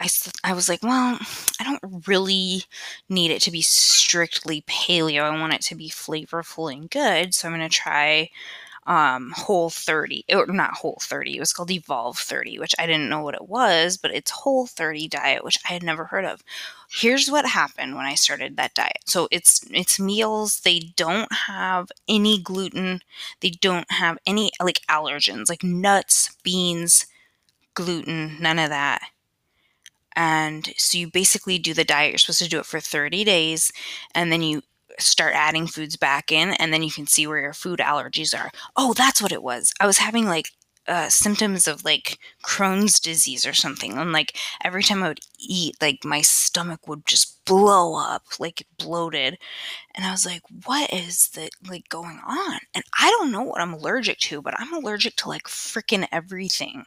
I, 0.00 0.08
I 0.44 0.54
was 0.54 0.68
like, 0.68 0.82
well, 0.82 1.18
I 1.60 1.64
don't 1.64 2.06
really 2.08 2.64
need 3.08 3.30
it 3.30 3.42
to 3.42 3.52
be 3.52 3.62
strictly 3.62 4.62
paleo. 4.62 5.22
I 5.22 5.40
want 5.40 5.54
it 5.54 5.62
to 5.62 5.76
be 5.76 5.90
flavorful 5.90 6.72
and 6.72 6.90
good. 6.90 7.34
So 7.34 7.48
I'm 7.48 7.56
going 7.56 7.68
to 7.68 7.74
try 7.74 8.30
um, 8.86 9.32
Whole 9.36 9.70
30, 9.70 10.24
or 10.32 10.46
not 10.46 10.74
Whole 10.74 10.98
30, 11.00 11.36
it 11.36 11.40
was 11.40 11.52
called 11.52 11.70
Evolve 11.70 12.18
30, 12.18 12.58
which 12.58 12.74
I 12.78 12.86
didn't 12.86 13.08
know 13.08 13.22
what 13.22 13.34
it 13.34 13.48
was, 13.48 13.96
but 13.96 14.14
it's 14.14 14.30
Whole 14.30 14.66
30 14.66 15.08
diet, 15.08 15.44
which 15.44 15.58
I 15.68 15.72
had 15.72 15.82
never 15.82 16.06
heard 16.06 16.24
of. 16.24 16.42
Here's 16.90 17.30
what 17.30 17.46
happened 17.46 17.96
when 17.96 18.06
I 18.06 18.14
started 18.14 18.56
that 18.56 18.74
diet. 18.74 19.00
So 19.06 19.28
it's 19.30 19.66
it's 19.72 20.00
meals, 20.00 20.60
they 20.60 20.80
don't 20.96 21.32
have 21.32 21.90
any 22.08 22.38
gluten, 22.40 23.00
they 23.40 23.50
don't 23.50 23.90
have 23.90 24.18
any 24.26 24.52
like 24.62 24.80
allergens, 24.88 25.48
like 25.48 25.64
nuts, 25.64 26.36
beans, 26.42 27.06
gluten, 27.74 28.36
none 28.40 28.58
of 28.58 28.70
that. 28.70 29.02
And 30.16 30.72
so 30.76 30.98
you 30.98 31.10
basically 31.10 31.58
do 31.58 31.74
the 31.74 31.84
diet. 31.84 32.12
You're 32.12 32.18
supposed 32.18 32.42
to 32.42 32.48
do 32.48 32.60
it 32.60 32.66
for 32.66 32.80
30 32.80 33.24
days, 33.24 33.72
and 34.14 34.30
then 34.30 34.42
you 34.42 34.62
start 34.98 35.34
adding 35.34 35.66
foods 35.66 35.96
back 35.96 36.30
in, 36.30 36.50
and 36.54 36.72
then 36.72 36.82
you 36.82 36.90
can 36.90 37.06
see 37.06 37.26
where 37.26 37.40
your 37.40 37.52
food 37.52 37.80
allergies 37.80 38.38
are. 38.38 38.50
Oh, 38.76 38.94
that's 38.94 39.20
what 39.20 39.32
it 39.32 39.42
was. 39.42 39.72
I 39.80 39.86
was 39.86 39.98
having 39.98 40.26
like 40.26 40.46
uh, 40.86 41.08
symptoms 41.08 41.66
of 41.66 41.84
like 41.84 42.18
Crohn's 42.44 43.00
disease 43.00 43.46
or 43.46 43.54
something. 43.54 43.96
And 43.96 44.12
like 44.12 44.36
every 44.62 44.82
time 44.82 45.02
I 45.02 45.08
would 45.08 45.20
eat, 45.38 45.76
like 45.80 46.04
my 46.04 46.20
stomach 46.20 46.86
would 46.86 47.06
just 47.06 47.33
blow 47.46 47.96
up, 47.96 48.24
like 48.40 48.66
bloated. 48.78 49.38
And 49.94 50.06
I 50.06 50.12
was 50.12 50.26
like, 50.26 50.42
what 50.66 50.92
is 50.92 51.28
that 51.30 51.50
like 51.68 51.88
going 51.88 52.20
on? 52.26 52.60
And 52.74 52.84
I 53.00 53.10
don't 53.10 53.32
know 53.32 53.42
what 53.42 53.60
I'm 53.60 53.74
allergic 53.74 54.18
to, 54.20 54.42
but 54.42 54.54
I'm 54.58 54.72
allergic 54.74 55.16
to 55.16 55.28
like 55.28 55.44
freaking 55.44 56.06
everything. 56.12 56.86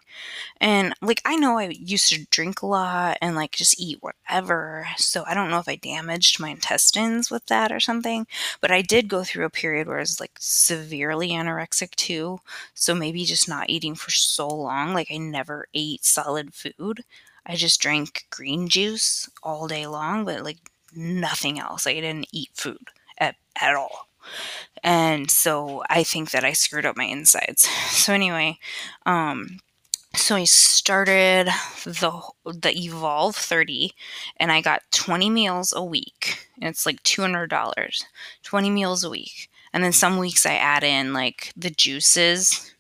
And 0.62 0.93
like 1.02 1.22
I 1.26 1.36
know 1.36 1.58
I 1.58 1.70
used 1.70 2.10
to 2.10 2.26
drink 2.32 2.62
a 2.62 2.65
lot 2.65 3.17
and 3.22 3.36
like 3.36 3.52
just 3.52 3.80
eat 3.80 4.00
whatever. 4.02 4.88
So 4.98 5.24
I 5.28 5.34
don't 5.34 5.50
know 5.50 5.60
if 5.60 5.70
I 5.70 5.76
damaged 5.76 6.39
my 6.39 6.50
intestines 6.50 7.32
with 7.32 7.46
that 7.48 7.72
or 7.72 7.80
something. 7.80 8.28
But 8.62 8.72
I 8.72 8.82
did 8.82 9.08
go 9.08 9.24
through 9.24 9.46
a 9.46 9.50
period 9.50 9.88
where 9.88 9.98
I 9.98 10.02
was 10.02 10.20
like 10.20 10.34
severely 10.39 11.30
anorexic 11.30 11.91
too. 11.96 12.39
So 12.74 12.96
maybe 12.96 13.26
just 13.26 13.50
not 13.50 13.70
eating 13.70 13.96
for 13.96 14.12
so 14.12 14.48
long. 14.48 14.93
Like 14.93 15.10
I 15.12 15.17
never 15.17 15.67
ate 15.74 16.04
solid 16.06 16.54
food. 16.54 17.04
I 17.48 17.56
just 17.56 17.82
drank 17.82 18.26
green 18.30 18.68
juice 18.68 19.30
all 19.42 19.68
day 19.68 19.88
long, 19.88 20.26
but 20.26 20.44
like 20.44 20.58
nothing 20.94 21.60
else. 21.60 21.88
I 21.88 21.94
didn't 21.94 22.28
eat 22.32 22.50
food 22.54 22.90
at, 23.18 23.36
at 23.60 23.76
all. 23.76 24.10
And 24.84 25.32
so 25.32 25.84
I 25.90 26.04
think 26.04 26.32
that 26.32 26.44
I 26.44 26.54
screwed 26.54 26.86
up 26.86 26.98
my 26.98 27.06
insides. 27.06 27.68
So 27.98 28.14
anyway, 28.14 28.58
um, 29.06 29.60
so 30.16 30.36
I 30.36 30.46
started 30.46 31.48
the 31.84 32.22
the 32.46 32.74
Evolve 32.74 33.36
30 33.36 33.92
and 34.38 34.52
I 34.52 34.62
got 34.62 34.84
20 34.92 35.30
meals 35.30 35.74
a 35.76 35.84
week. 35.84 36.48
And 36.62 36.70
it's 36.70 36.86
like 36.86 37.04
$200. 37.04 38.04
20 38.44 38.70
meals 38.70 39.04
a 39.04 39.10
week. 39.10 39.50
And 39.74 39.84
then 39.84 39.92
some 39.92 40.18
weeks 40.18 40.46
I 40.46 40.54
add 40.56 40.84
in 40.84 41.12
like 41.12 41.52
the 41.58 41.70
juices 41.70 42.74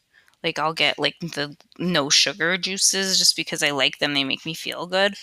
like 0.47 0.59
I'll 0.59 0.73
get 0.73 0.99
like 0.99 1.15
the 1.21 1.55
no 1.79 2.09
sugar 2.09 2.57
juices 2.57 3.17
just 3.19 3.35
because 3.35 3.63
I 3.63 3.71
like 3.71 3.99
them. 3.99 4.13
They 4.13 4.23
make 4.23 4.45
me 4.45 4.53
feel 4.53 4.87
good. 4.87 5.15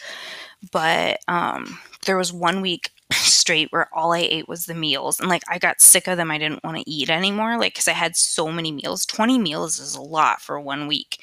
But 0.73 1.21
um 1.29 1.79
there 2.07 2.17
was 2.17 2.33
one 2.33 2.61
week 2.61 2.91
straight 3.13 3.73
where 3.73 3.89
all 3.95 4.13
I 4.13 4.19
ate 4.21 4.49
was 4.49 4.67
the 4.67 4.75
meals 4.75 5.21
and 5.21 5.29
like 5.29 5.43
I 5.49 5.59
got 5.59 5.81
sick 5.81 6.07
of 6.09 6.17
them. 6.17 6.31
I 6.31 6.39
didn't 6.39 6.65
want 6.65 6.77
to 6.79 6.91
eat 6.91 7.11
anymore 7.11 7.59
like 7.59 7.75
cuz 7.75 7.89
I 7.89 7.93
had 7.93 8.17
so 8.17 8.51
many 8.51 8.73
meals. 8.73 9.07
20 9.07 9.39
meals 9.39 9.79
is 9.79 9.95
a 9.95 10.03
lot 10.03 10.41
for 10.43 10.61
one 10.61 10.87
week. 10.89 11.21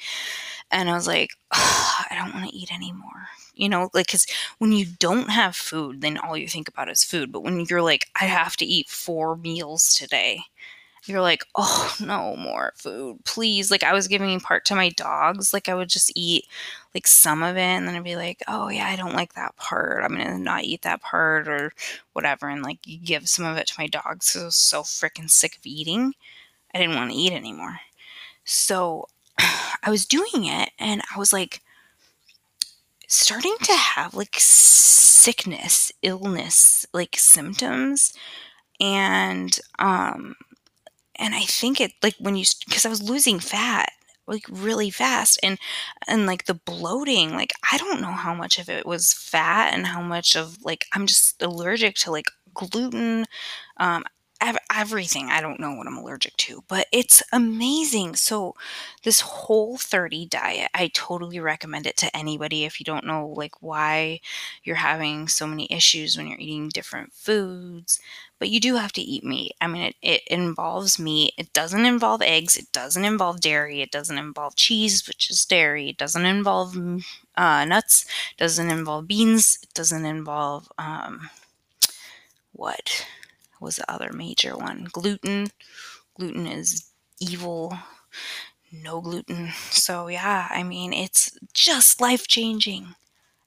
And 0.70 0.90
I 0.90 0.94
was 0.94 1.06
like, 1.06 1.30
I 1.52 2.06
don't 2.16 2.34
want 2.34 2.50
to 2.50 2.56
eat 2.56 2.72
anymore. 2.72 3.28
You 3.54 3.68
know, 3.68 3.90
like 3.94 4.08
cuz 4.08 4.26
when 4.58 4.72
you 4.72 4.86
don't 4.86 5.30
have 5.30 5.56
food, 5.56 6.00
then 6.00 6.18
all 6.18 6.36
you 6.36 6.48
think 6.48 6.68
about 6.68 6.90
is 6.90 7.04
food. 7.04 7.32
But 7.32 7.42
when 7.42 7.60
you're 7.68 7.82
like 7.82 8.08
I 8.20 8.26
have 8.26 8.56
to 8.58 8.64
eat 8.66 8.88
4 8.90 9.36
meals 9.36 9.94
today, 9.94 10.44
you're 11.08 11.20
like, 11.20 11.44
oh, 11.56 11.94
no 12.00 12.36
more 12.36 12.72
food, 12.76 13.18
please. 13.24 13.70
Like, 13.70 13.82
I 13.82 13.92
was 13.92 14.08
giving 14.08 14.38
part 14.40 14.64
to 14.66 14.74
my 14.76 14.90
dogs. 14.90 15.52
Like, 15.52 15.68
I 15.68 15.74
would 15.74 15.88
just 15.88 16.12
eat 16.14 16.46
like 16.94 17.06
some 17.06 17.42
of 17.42 17.56
it, 17.56 17.60
and 17.60 17.88
then 17.88 17.96
I'd 17.96 18.04
be 18.04 18.16
like, 18.16 18.42
oh, 18.48 18.68
yeah, 18.68 18.86
I 18.86 18.96
don't 18.96 19.14
like 19.14 19.34
that 19.34 19.56
part. 19.56 20.04
I'm 20.04 20.12
gonna 20.16 20.38
not 20.38 20.64
eat 20.64 20.82
that 20.82 21.02
part 21.02 21.48
or 21.48 21.72
whatever. 22.12 22.48
And 22.48 22.62
like, 22.62 22.80
give 23.04 23.28
some 23.28 23.44
of 23.46 23.56
it 23.56 23.66
to 23.68 23.74
my 23.78 23.86
dogs 23.86 24.28
because 24.30 24.42
I 24.42 24.44
was 24.46 24.56
so 24.56 24.82
freaking 24.82 25.30
sick 25.30 25.56
of 25.56 25.66
eating. 25.66 26.14
I 26.74 26.78
didn't 26.80 26.96
want 26.96 27.10
to 27.12 27.16
eat 27.16 27.32
anymore. 27.32 27.78
So 28.44 29.08
I 29.38 29.90
was 29.90 30.06
doing 30.06 30.44
it, 30.46 30.70
and 30.78 31.02
I 31.14 31.18
was 31.18 31.32
like, 31.32 31.62
starting 33.08 33.54
to 33.62 33.72
have 33.74 34.14
like 34.14 34.36
sickness, 34.38 35.92
illness, 36.02 36.86
like 36.92 37.16
symptoms. 37.18 38.12
And 38.80 39.58
um 39.78 40.36
and 41.16 41.34
I 41.34 41.42
think 41.42 41.80
it 41.80 41.92
like 42.02 42.14
when 42.18 42.36
you 42.36 42.44
because 42.66 42.86
I 42.86 42.88
was 42.88 43.02
losing 43.02 43.38
fat 43.40 43.92
like 44.26 44.44
really 44.50 44.90
fast 44.90 45.38
and 45.42 45.58
and 46.06 46.26
like 46.26 46.46
the 46.46 46.54
bloating 46.54 47.32
like 47.32 47.52
I 47.72 47.78
don't 47.78 48.00
know 48.00 48.12
how 48.12 48.34
much 48.34 48.58
of 48.58 48.68
it 48.68 48.86
was 48.86 49.12
fat 49.12 49.74
and 49.74 49.86
how 49.86 50.00
much 50.02 50.36
of 50.36 50.58
like 50.64 50.86
I'm 50.92 51.06
just 51.06 51.42
allergic 51.42 51.96
to 51.96 52.10
like 52.12 52.26
gluten 52.54 53.26
um 53.78 54.04
everything. 54.72 55.28
I 55.30 55.40
don't 55.40 55.60
know 55.60 55.72
what 55.74 55.86
I'm 55.86 55.96
allergic 55.96 56.36
to, 56.38 56.64
but 56.68 56.86
it's 56.92 57.22
amazing. 57.32 58.16
So, 58.16 58.54
this 59.04 59.20
whole 59.20 59.76
30 59.78 60.26
diet, 60.26 60.70
I 60.74 60.90
totally 60.94 61.40
recommend 61.40 61.86
it 61.86 61.96
to 61.98 62.16
anybody 62.16 62.64
if 62.64 62.80
you 62.80 62.84
don't 62.84 63.06
know 63.06 63.28
like 63.36 63.62
why 63.62 64.20
you're 64.64 64.76
having 64.76 65.28
so 65.28 65.46
many 65.46 65.66
issues 65.70 66.16
when 66.16 66.26
you're 66.28 66.38
eating 66.38 66.68
different 66.68 67.12
foods. 67.12 68.00
But 68.38 68.50
you 68.50 68.58
do 68.58 68.74
have 68.76 68.92
to 68.94 69.00
eat 69.00 69.22
meat. 69.24 69.54
I 69.60 69.68
mean, 69.68 69.82
it, 69.82 69.96
it 70.02 70.22
involves 70.26 70.98
meat. 70.98 71.34
It 71.38 71.52
doesn't 71.52 71.84
involve 71.86 72.22
eggs. 72.22 72.56
It 72.56 72.72
doesn't 72.72 73.04
involve 73.04 73.40
dairy. 73.40 73.82
It 73.82 73.92
doesn't 73.92 74.18
involve 74.18 74.56
cheese, 74.56 75.06
which 75.06 75.30
is 75.30 75.44
dairy. 75.44 75.90
It 75.90 75.96
doesn't 75.98 76.26
involve 76.26 76.76
uh, 77.36 77.64
nuts. 77.64 78.04
It 78.32 78.38
doesn't 78.38 78.70
involve 78.70 79.06
beans. 79.06 79.58
It 79.62 79.72
doesn't 79.74 80.04
involve 80.04 80.70
um, 80.78 81.30
what? 82.52 83.06
Was 83.62 83.76
the 83.76 83.90
other 83.90 84.12
major 84.12 84.56
one. 84.56 84.88
Gluten. 84.92 85.48
Gluten 86.16 86.46
is 86.46 86.90
evil. 87.20 87.78
No 88.72 89.00
gluten. 89.00 89.50
So, 89.70 90.08
yeah, 90.08 90.48
I 90.50 90.62
mean, 90.62 90.92
it's 90.92 91.38
just 91.52 92.00
life 92.00 92.26
changing. 92.26 92.94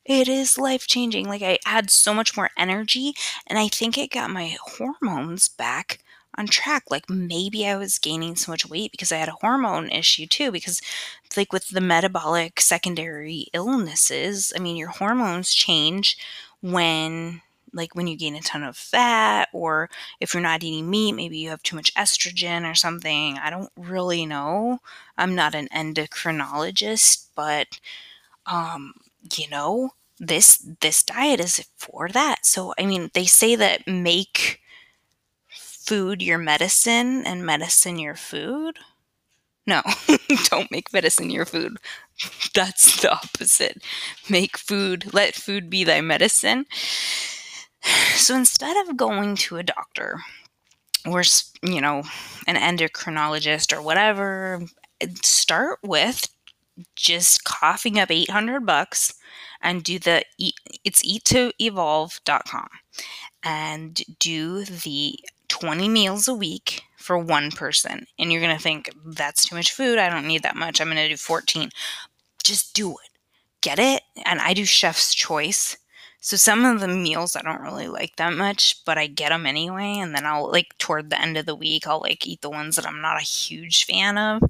It 0.05 0.27
is 0.27 0.57
life 0.57 0.85
changing. 0.87 1.27
Like, 1.27 1.41
I 1.41 1.57
had 1.65 1.89
so 1.89 2.13
much 2.13 2.37
more 2.37 2.51
energy, 2.57 3.13
and 3.47 3.57
I 3.57 3.67
think 3.67 3.97
it 3.97 4.11
got 4.11 4.29
my 4.29 4.55
hormones 4.61 5.47
back 5.47 5.99
on 6.37 6.45
track. 6.45 6.83
Like 6.91 7.09
maybe 7.09 7.67
I 7.67 7.75
was 7.75 7.97
gaining 7.97 8.35
so 8.35 8.51
much 8.51 8.69
weight 8.69 8.91
because 8.91 9.11
I 9.11 9.17
had 9.17 9.29
a 9.29 9.37
hormone 9.41 9.89
issue 9.89 10.27
too. 10.27 10.51
Because, 10.51 10.79
like, 11.35 11.51
with 11.51 11.69
the 11.69 11.81
metabolic 11.81 12.61
secondary 12.61 13.47
illnesses, 13.53 14.53
I 14.55 14.59
mean, 14.59 14.77
your 14.77 14.89
hormones 14.89 15.55
change 15.55 16.17
when 16.61 17.41
like 17.75 17.95
when 17.95 18.07
you 18.07 18.17
gain 18.17 18.35
a 18.35 18.41
ton 18.41 18.63
of 18.63 18.77
fat 18.77 19.49
or 19.53 19.89
if 20.19 20.33
you're 20.33 20.43
not 20.43 20.63
eating 20.63 20.89
meat 20.89 21.13
maybe 21.13 21.37
you 21.37 21.49
have 21.49 21.63
too 21.63 21.75
much 21.75 21.93
estrogen 21.95 22.69
or 22.69 22.75
something 22.75 23.37
i 23.39 23.49
don't 23.49 23.71
really 23.77 24.25
know. 24.25 24.79
I'm 25.17 25.35
not 25.35 25.55
an 25.55 25.67
endocrinologist 25.73 27.27
but 27.35 27.79
um 28.45 28.93
you 29.37 29.49
know 29.49 29.91
this 30.19 30.57
this 30.81 31.03
diet 31.03 31.39
is 31.39 31.65
for 31.77 32.09
that. 32.09 32.45
So 32.45 32.73
i 32.79 32.85
mean 32.85 33.11
they 33.13 33.25
say 33.25 33.55
that 33.55 33.87
make 33.87 34.61
food 35.49 36.21
your 36.21 36.37
medicine 36.37 37.25
and 37.25 37.45
medicine 37.45 37.99
your 37.99 38.15
food? 38.15 38.77
No 39.67 39.81
don't 40.49 40.71
make 40.71 40.93
medicine 40.93 41.29
your 41.31 41.45
food. 41.45 41.77
That's 42.55 43.01
the 43.01 43.13
opposite. 43.13 43.83
Make 44.29 44.57
food 44.57 45.13
let 45.13 45.35
food 45.35 45.69
be 45.69 45.83
thy 45.83 46.01
medicine 46.01 46.65
so 48.15 48.35
instead 48.35 48.75
of 48.87 48.97
going 48.97 49.35
to 49.35 49.57
a 49.57 49.63
doctor 49.63 50.21
or, 51.05 51.23
you 51.61 51.81
know, 51.81 52.03
an 52.47 52.55
endocrinologist 52.55 53.75
or 53.75 53.81
whatever, 53.81 54.61
start 55.21 55.79
with 55.83 56.27
just 56.95 57.43
coughing 57.43 57.99
up 57.99 58.11
800 58.11 58.65
bucks 58.65 59.13
and 59.61 59.83
do 59.83 59.97
the 59.97 60.23
it's 60.83 61.03
eat2evolve.com 61.03 62.67
and 63.43 64.01
do 64.19 64.65
the 64.65 65.17
20 65.47 65.87
meals 65.87 66.27
a 66.27 66.33
week 66.33 66.81
for 66.97 67.17
one 67.17 67.51
person. 67.51 68.07
And 68.19 68.31
you're 68.31 68.41
going 68.41 68.55
to 68.55 68.61
think 68.61 68.89
that's 69.05 69.45
too 69.45 69.55
much 69.55 69.71
food. 69.71 69.99
I 69.99 70.09
don't 70.09 70.27
need 70.27 70.43
that 70.43 70.55
much. 70.55 70.81
I'm 70.81 70.87
going 70.87 70.97
to 70.97 71.09
do 71.09 71.17
14 71.17 71.69
just 72.43 72.75
do 72.75 72.91
it. 72.91 73.09
Get 73.61 73.79
it? 73.79 74.03
And 74.25 74.39
i 74.39 74.53
do 74.53 74.65
chef's 74.65 75.13
choice 75.13 75.75
so 76.25 76.37
some 76.37 76.65
of 76.65 76.79
the 76.79 76.87
meals 76.87 77.35
I 77.35 77.43
don't 77.43 77.61
really 77.61 77.87
like 77.87 78.15
that 78.15 78.33
much, 78.33 78.83
but 78.83 78.97
I 78.97 79.05
get 79.05 79.29
them 79.29 79.45
anyway. 79.45 79.99
And 79.99 80.15
then 80.15 80.25
I'll 80.25 80.49
like 80.51 80.75
toward 80.79 81.11
the 81.11 81.21
end 81.21 81.37
of 81.37 81.45
the 81.45 81.53
week, 81.53 81.85
I'll 81.85 81.99
like 82.01 82.25
eat 82.25 82.41
the 82.41 82.49
ones 82.49 82.75
that 82.77 82.87
I'm 82.87 82.99
not 82.99 83.21
a 83.21 83.23
huge 83.23 83.85
fan 83.85 84.17
of. 84.17 84.41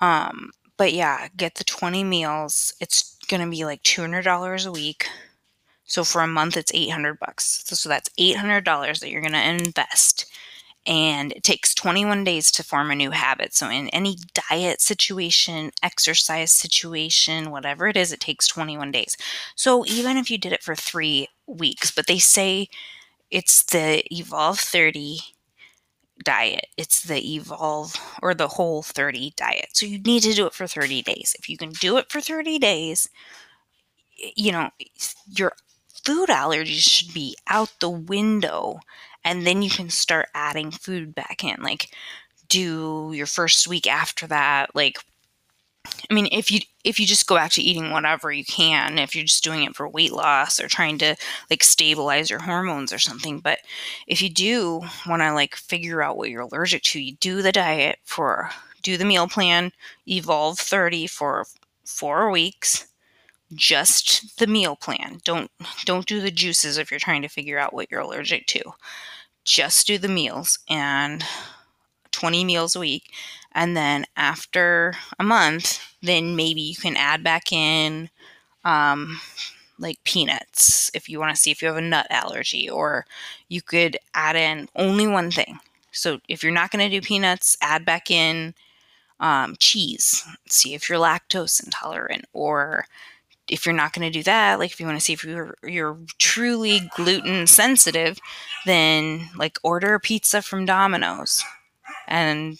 Um, 0.00 0.50
but 0.76 0.92
yeah, 0.92 1.28
get 1.36 1.54
the 1.56 1.64
20 1.64 2.02
meals. 2.02 2.74
It's 2.80 3.16
gonna 3.28 3.48
be 3.48 3.64
like 3.64 3.84
$200 3.84 4.66
a 4.66 4.72
week. 4.72 5.06
So 5.84 6.04
for 6.04 6.22
a 6.22 6.26
month, 6.26 6.56
it's 6.56 6.72
800 6.74 7.20
bucks. 7.20 7.62
So, 7.66 7.76
so 7.76 7.88
that's 7.88 8.10
$800 8.18 9.00
that 9.00 9.10
you're 9.10 9.22
gonna 9.22 9.38
invest 9.42 10.26
and 10.86 11.32
it 11.32 11.42
takes 11.44 11.74
21 11.74 12.24
days 12.24 12.50
to 12.52 12.64
form 12.64 12.90
a 12.90 12.94
new 12.94 13.10
habit. 13.10 13.54
So, 13.54 13.68
in 13.68 13.88
any 13.90 14.16
diet 14.50 14.80
situation, 14.80 15.72
exercise 15.82 16.52
situation, 16.52 17.50
whatever 17.50 17.86
it 17.88 17.96
is, 17.96 18.12
it 18.12 18.20
takes 18.20 18.46
21 18.46 18.90
days. 18.92 19.16
So, 19.56 19.84
even 19.86 20.16
if 20.16 20.30
you 20.30 20.38
did 20.38 20.52
it 20.52 20.62
for 20.62 20.74
three 20.74 21.28
weeks, 21.46 21.90
but 21.90 22.06
they 22.06 22.18
say 22.18 22.68
it's 23.30 23.64
the 23.64 24.02
Evolve 24.14 24.60
30 24.60 25.20
diet, 26.24 26.66
it's 26.76 27.02
the 27.02 27.34
Evolve 27.36 27.96
or 28.22 28.34
the 28.34 28.48
Whole 28.48 28.82
30 28.82 29.32
diet. 29.36 29.68
So, 29.72 29.86
you 29.86 29.98
need 30.00 30.22
to 30.24 30.34
do 30.34 30.46
it 30.46 30.54
for 30.54 30.66
30 30.66 31.02
days. 31.02 31.34
If 31.38 31.48
you 31.48 31.56
can 31.56 31.70
do 31.72 31.96
it 31.98 32.10
for 32.10 32.20
30 32.20 32.58
days, 32.58 33.08
you 34.36 34.52
know, 34.52 34.70
your 35.26 35.52
food 36.04 36.28
allergies 36.28 36.88
should 36.88 37.12
be 37.14 37.36
out 37.48 37.70
the 37.80 37.90
window 37.90 38.80
and 39.24 39.46
then 39.46 39.62
you 39.62 39.70
can 39.70 39.90
start 39.90 40.28
adding 40.34 40.70
food 40.70 41.14
back 41.14 41.44
in 41.44 41.62
like 41.62 41.90
do 42.48 43.12
your 43.14 43.26
first 43.26 43.68
week 43.68 43.86
after 43.86 44.26
that 44.26 44.74
like 44.74 44.98
I 46.10 46.14
mean, 46.14 46.28
if 46.30 46.50
you 46.50 46.60
if 46.84 46.98
you 47.00 47.06
just 47.06 47.26
go 47.26 47.34
back 47.34 47.52
to 47.52 47.62
eating 47.62 47.90
whatever 47.90 48.30
you 48.32 48.44
can, 48.44 48.98
if 48.98 49.14
you're 49.14 49.24
just 49.24 49.44
doing 49.44 49.64
it 49.64 49.74
for 49.74 49.88
weight 49.88 50.12
loss 50.12 50.60
or 50.60 50.68
trying 50.68 50.98
to 50.98 51.16
like 51.50 51.64
stabilize 51.64 52.30
your 52.30 52.40
hormones 52.40 52.92
or 52.92 52.98
something, 52.98 53.40
but 53.40 53.60
if 54.06 54.20
you 54.22 54.28
do 54.28 54.82
want 55.06 55.22
to 55.22 55.32
like 55.32 55.54
figure 55.56 56.02
out 56.02 56.16
what 56.16 56.30
you're 56.30 56.42
allergic 56.42 56.82
to, 56.84 57.00
you 57.00 57.14
do 57.16 57.42
the 57.42 57.52
diet 57.52 57.98
for 58.04 58.50
do 58.82 58.96
the 58.96 59.04
meal 59.04 59.28
plan, 59.28 59.72
evolve 60.06 60.58
30 60.58 61.06
for 61.06 61.44
4 61.84 62.30
weeks, 62.30 62.86
just 63.54 64.38
the 64.38 64.46
meal 64.46 64.76
plan. 64.76 65.20
Don't 65.24 65.50
don't 65.84 66.06
do 66.06 66.20
the 66.20 66.30
juices 66.30 66.78
if 66.78 66.90
you're 66.90 67.00
trying 67.00 67.22
to 67.22 67.28
figure 67.28 67.58
out 67.58 67.74
what 67.74 67.90
you're 67.90 68.00
allergic 68.00 68.46
to 68.48 68.62
just 69.44 69.86
do 69.86 69.98
the 69.98 70.08
meals 70.08 70.58
and 70.68 71.24
20 72.12 72.44
meals 72.44 72.76
a 72.76 72.80
week. 72.80 73.12
And 73.52 73.76
then 73.76 74.04
after 74.16 74.94
a 75.18 75.24
month, 75.24 75.80
then 76.02 76.36
maybe 76.36 76.60
you 76.60 76.76
can 76.76 76.96
add 76.96 77.24
back 77.24 77.52
in 77.52 78.10
um, 78.64 79.20
like 79.78 79.98
peanuts 80.04 80.90
if 80.94 81.08
you 81.08 81.18
want 81.18 81.34
to 81.34 81.40
see 81.40 81.50
if 81.50 81.62
you 81.62 81.68
have 81.68 81.76
a 81.76 81.80
nut 81.80 82.06
allergy, 82.10 82.68
or 82.68 83.06
you 83.48 83.62
could 83.62 83.96
add 84.14 84.36
in 84.36 84.68
only 84.76 85.06
one 85.06 85.30
thing. 85.30 85.58
So 85.92 86.20
if 86.28 86.42
you're 86.42 86.52
not 86.52 86.70
going 86.70 86.88
to 86.88 87.00
do 87.00 87.04
peanuts, 87.04 87.56
add 87.60 87.84
back 87.84 88.10
in 88.10 88.54
um, 89.18 89.56
cheese. 89.58 90.24
See 90.48 90.74
if 90.74 90.88
you're 90.88 90.98
lactose 90.98 91.64
intolerant, 91.64 92.26
or 92.32 92.86
if 93.50 93.66
you're 93.66 93.74
not 93.74 93.92
going 93.92 94.10
to 94.10 94.18
do 94.18 94.22
that, 94.22 94.58
like 94.58 94.70
if 94.70 94.80
you 94.80 94.86
want 94.86 94.98
to 94.98 95.04
see 95.04 95.12
if 95.12 95.24
you're 95.24 95.56
you're 95.64 95.98
truly 96.18 96.90
gluten 96.96 97.46
sensitive, 97.46 98.18
then 98.64 99.28
like 99.36 99.58
order 99.62 99.94
a 99.94 100.00
pizza 100.00 100.40
from 100.40 100.64
Domino's 100.64 101.42
and 102.08 102.58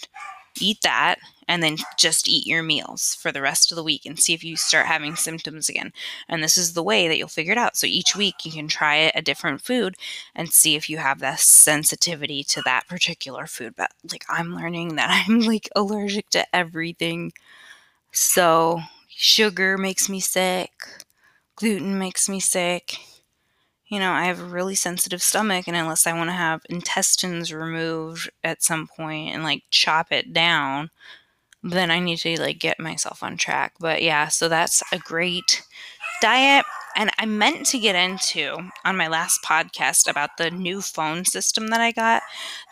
eat 0.61 0.83
that 0.83 1.19
and 1.49 1.63
then 1.63 1.77
just 1.99 2.29
eat 2.29 2.47
your 2.47 2.63
meals 2.63 3.17
for 3.17 3.33
the 3.33 3.41
rest 3.41 3.73
of 3.73 3.77
the 3.77 3.83
week 3.83 4.07
and 4.07 4.19
see 4.19 4.33
if 4.35 4.45
you 4.45 4.57
start 4.57 4.87
having 4.87 5.17
symptoms 5.17 5.69
again. 5.69 5.93
And 6.29 6.43
this 6.43 6.57
is 6.57 6.75
the 6.75 6.83
way 6.83 7.09
that 7.09 7.19
you'll 7.19 7.29
figure 7.29 7.53
it 7.53 7.59
out. 7.59 7.77
So 7.77 7.87
each 7.87 8.15
week 8.15 8.45
you 8.45 8.53
can 8.53 8.69
try 8.69 9.11
a 9.15 9.23
different 9.23 9.61
food 9.61 9.97
and 10.35 10.53
see 10.53 10.77
if 10.77 10.89
you 10.89 10.99
have 10.99 11.19
that 11.21 11.41
sensitivity 11.41 12.45
to 12.45 12.63
that 12.65 12.87
particular 12.87 13.47
food. 13.47 13.75
But 13.77 13.91
like 14.13 14.25
I'm 14.29 14.55
learning 14.55 14.97
that 14.97 15.25
I'm 15.29 15.41
like 15.41 15.69
allergic 15.75 16.31
to 16.31 16.47
everything. 16.55 17.33
So 18.13 18.81
sugar 19.23 19.77
makes 19.77 20.09
me 20.09 20.19
sick, 20.19 20.71
gluten 21.55 21.99
makes 21.99 22.27
me 22.27 22.41
sick. 22.41 22.97
You 23.87 23.99
know, 23.99 24.13
I 24.13 24.25
have 24.25 24.41
a 24.41 24.45
really 24.45 24.75
sensitive 24.75 25.23
stomach, 25.23 25.69
and 25.69 25.77
unless 25.77 26.07
I 26.07 26.15
want 26.15 26.31
to 26.31 26.35
have 26.35 26.63
intestines 26.71 27.53
removed 27.53 28.31
at 28.43 28.63
some 28.63 28.87
point 28.87 29.35
and 29.35 29.43
like 29.43 29.65
chop 29.71 30.11
it 30.11 30.33
down, 30.33 30.91
then 31.63 31.91
I 31.91 32.01
need 32.01 32.17
to 32.21 32.41
like 32.41 32.59
get 32.59 32.81
myself 32.81 33.23
on 33.23 33.37
track. 33.37 33.75
But 33.79 34.03
yeah, 34.03 34.29
so 34.29 34.49
that's 34.49 34.83
a 34.91 34.99
great 34.99 35.65
diet. 36.23 36.65
And 36.97 37.11
I 37.19 37.27
meant 37.27 37.67
to 37.67 37.79
get 37.79 37.95
into 37.95 38.71
on 38.87 38.97
my 38.97 39.09
last 39.09 39.43
podcast 39.45 40.11
about 40.11 40.39
the 40.39 40.51
new 40.51 40.81
phone 40.81 41.27
system 41.27 41.69
that 41.69 41.81
I 41.81 41.93
got 41.93 42.23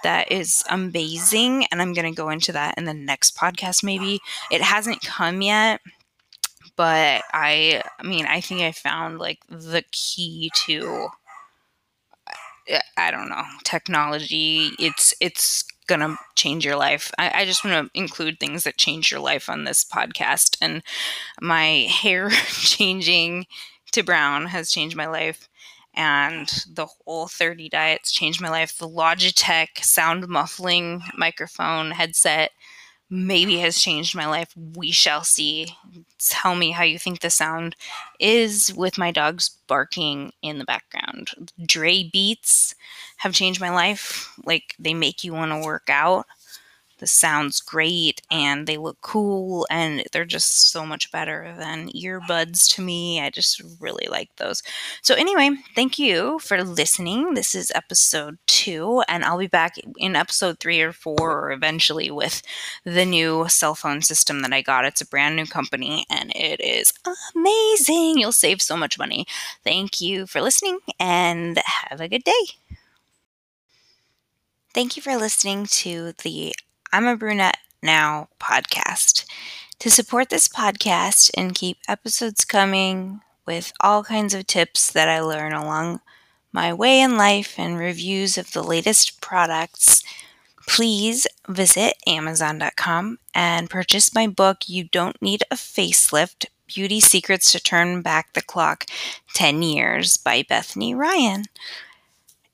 that 0.03 0.33
is 0.33 0.65
amazing. 0.71 1.67
And 1.71 1.83
I'm 1.83 1.93
going 1.93 2.11
to 2.11 2.17
go 2.17 2.31
into 2.31 2.53
that 2.53 2.77
in 2.79 2.85
the 2.85 2.95
next 2.95 3.37
podcast, 3.37 3.85
maybe. 3.85 4.21
It 4.51 4.63
hasn't 4.63 5.03
come 5.03 5.43
yet 5.43 5.81
but 6.79 7.25
I, 7.35 7.83
I 7.99 8.05
mean, 8.05 8.25
I 8.25 8.41
think 8.41 8.63
I 8.63 8.73
found 8.73 9.19
like 9.19 9.41
the 9.51 9.85
key 9.93 10.51
to, 10.67 11.09
I 12.97 13.11
don't 13.11 13.29
know, 13.29 13.43
technology. 13.65 14.71
It's 14.79 15.15
it's 15.21 15.65
gonna 15.87 16.17
change 16.37 16.65
your 16.65 16.77
life. 16.77 17.11
I, 17.19 17.43
I 17.43 17.45
just 17.47 17.65
want 17.65 17.93
to 17.93 17.99
include 17.99 18.39
things 18.39 18.65
that 18.65 18.77
change 18.77 19.11
your 19.11 19.21
life 19.21 19.49
on 19.49 19.65
this 19.65 19.85
podcast, 19.85 20.57
and 20.61 20.83
my 21.41 21.67
hair 21.91 22.31
changing 22.31 23.47
to 23.93 24.03
brown 24.03 24.47
has 24.47 24.71
changed 24.71 24.97
my 24.97 25.07
life 25.07 25.49
and 25.95 26.49
the 26.71 26.87
whole 26.87 27.27
30 27.27 27.69
diets 27.71 28.13
changed 28.13 28.41
my 28.41 28.51
life. 28.51 28.77
The 28.79 28.89
Logitech 28.89 29.79
sound 29.83 30.29
muffling 30.29 31.03
microphone 31.17 31.91
headset 31.93 32.53
maybe 33.11 33.59
has 33.59 33.79
changed 33.81 34.15
my 34.15 34.27
life. 34.27 34.53
We 34.77 34.91
shall 34.91 35.25
see. 35.25 35.75
Tell 36.19 36.55
me 36.55 36.73
how 36.73 36.83
you 36.85 36.99
think 36.99 37.21
the 37.21 37.31
sound 37.31 37.77
is 38.21 38.73
with 38.75 38.99
my 38.99 39.11
dogs 39.11 39.51
barking 39.67 40.33
in 40.43 40.59
the 40.59 40.65
background. 40.65 41.51
Dre 41.65 42.05
beats 42.05 42.75
have 43.19 43.33
changed 43.33 43.61
my 43.61 43.71
life. 43.71 44.33
Like 44.45 44.75
they 44.79 44.95
make 44.95 45.25
you 45.25 45.33
want 45.33 45.53
to 45.53 45.65
work 45.65 45.89
out 45.89 46.27
the 46.99 47.07
sound's 47.07 47.61
great 47.61 48.21
and 48.31 48.67
they 48.67 48.77
look 48.77 48.99
cool 49.01 49.67
and 49.71 50.05
they're 50.13 50.25
just 50.25 50.71
so 50.71 50.85
much 50.85 51.11
better 51.11 51.55
than 51.59 51.91
earbuds 51.91 52.73
to 52.75 52.83
me. 52.83 53.21
I 53.21 53.31
just 53.31 53.63
really 53.81 54.07
like 54.11 54.35
those. 54.37 54.63
So, 55.03 55.15
anyway, 55.15 55.51
thank 55.75 55.99
you 55.99 56.39
for 56.41 56.63
listening. 56.63 57.35
This 57.35 57.55
is 57.55 57.73
episode 57.75 58.39
two, 58.47 59.03
and 59.09 59.25
I'll 59.25 59.39
be 59.39 59.47
back 59.47 59.77
in 59.97 60.17
episode 60.17 60.59
three 60.61 60.81
or 60.81 60.93
four 60.93 61.17
or 61.19 61.53
eventually 61.53 62.11
with 62.11 62.43
the 62.85 63.05
new 63.05 63.47
cell 63.49 63.75
phone 63.75 64.03
system 64.03 64.41
that 64.43 64.53
I 64.53 64.63
got. 64.63 64.85
It's 64.85 65.01
a 65.01 65.07
brand 65.07 65.37
new 65.37 65.47
company 65.47 66.05
and 66.11 66.33
it 66.35 66.61
is 66.61 66.93
amazing. 67.35 68.19
You'll 68.19 68.33
save 68.33 68.61
so 68.63 68.77
much 68.77 68.99
money. 68.99 69.27
Thank 69.65 70.01
you 70.01 70.27
for 70.27 70.41
listening 70.41 70.79
and 70.99 71.59
have 71.59 72.01
a 72.01 72.09
good 72.09 72.25
day. 72.25 72.33
Thank 74.75 74.97
you 74.97 75.03
for 75.03 75.17
listening 75.17 75.67
to 75.67 76.13
the 76.23 76.55
I'm 76.93 77.07
a 77.07 77.17
Brunette 77.17 77.59
Now 77.83 78.29
podcast. 78.41 79.27
To 79.81 79.91
support 79.91 80.31
this 80.31 80.49
podcast 80.49 81.31
and 81.35 81.55
keep 81.55 81.79
episodes 81.87 82.45
coming 82.45 83.21
with 83.47 83.73
all 83.81 84.03
kinds 84.03 84.35
of 84.35 84.47
tips 84.47 84.91
that 84.93 85.09
I 85.09 85.21
learn 85.21 85.53
along 85.53 86.01
my 86.51 86.73
way 86.73 87.01
in 87.01 87.17
life 87.17 87.59
and 87.59 87.79
reviews 87.79 88.39
of 88.39 88.53
the 88.53 88.63
latest 88.63 89.21
products, 89.21 90.03
please 90.67 91.27
visit 91.47 91.95
Amazon.com 92.07 93.19
and 93.35 93.69
purchase 93.71 94.15
my 94.15 94.27
book, 94.27 94.67
You 94.67 94.85
Don't 94.85 95.21
Need 95.21 95.43
a 95.51 95.57
Facelift 95.57 96.47
Beauty 96.67 97.01
Secrets 97.01 97.53
to 97.53 97.61
Turn 97.61 98.01
Back 98.01 98.33
the 98.33 98.43
Clock 98.43 98.87
10 99.35 99.63
Years 99.63 100.17
by 100.17 100.43
Bethany 100.43 100.95
Ryan. 100.95 101.45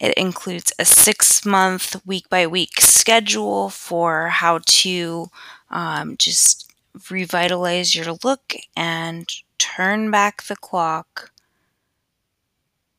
It 0.01 0.15
includes 0.15 0.73
a 0.79 0.85
six 0.85 1.45
month, 1.45 1.97
week 2.07 2.29
by 2.29 2.47
week 2.47 2.81
schedule 2.81 3.71
for 3.71 4.29
how 4.29 4.61
to 4.83 5.31
um, 5.71 6.17
just 6.19 6.71
revitalize 7.11 7.95
your 7.95 8.17
look 8.23 8.55
and 8.77 9.29
turn 9.59 10.11
back 10.11 10.43
the 10.45 10.57
clock 10.57 11.33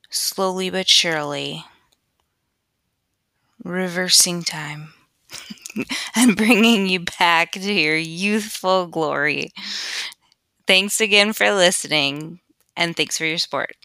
slowly 0.09 0.71
but 0.71 0.87
surely, 0.89 1.63
reversing 3.63 4.43
time 4.43 4.93
and 6.15 6.35
bringing 6.35 6.87
you 6.87 7.01
back 7.19 7.53
to 7.53 7.73
your 7.73 7.97
youthful 7.97 8.87
glory. 8.87 9.51
Thanks 10.67 10.99
again 11.01 11.33
for 11.33 11.51
listening, 11.51 12.39
and 12.75 12.95
thanks 12.95 13.17
for 13.17 13.25
your 13.25 13.37
support. 13.37 13.75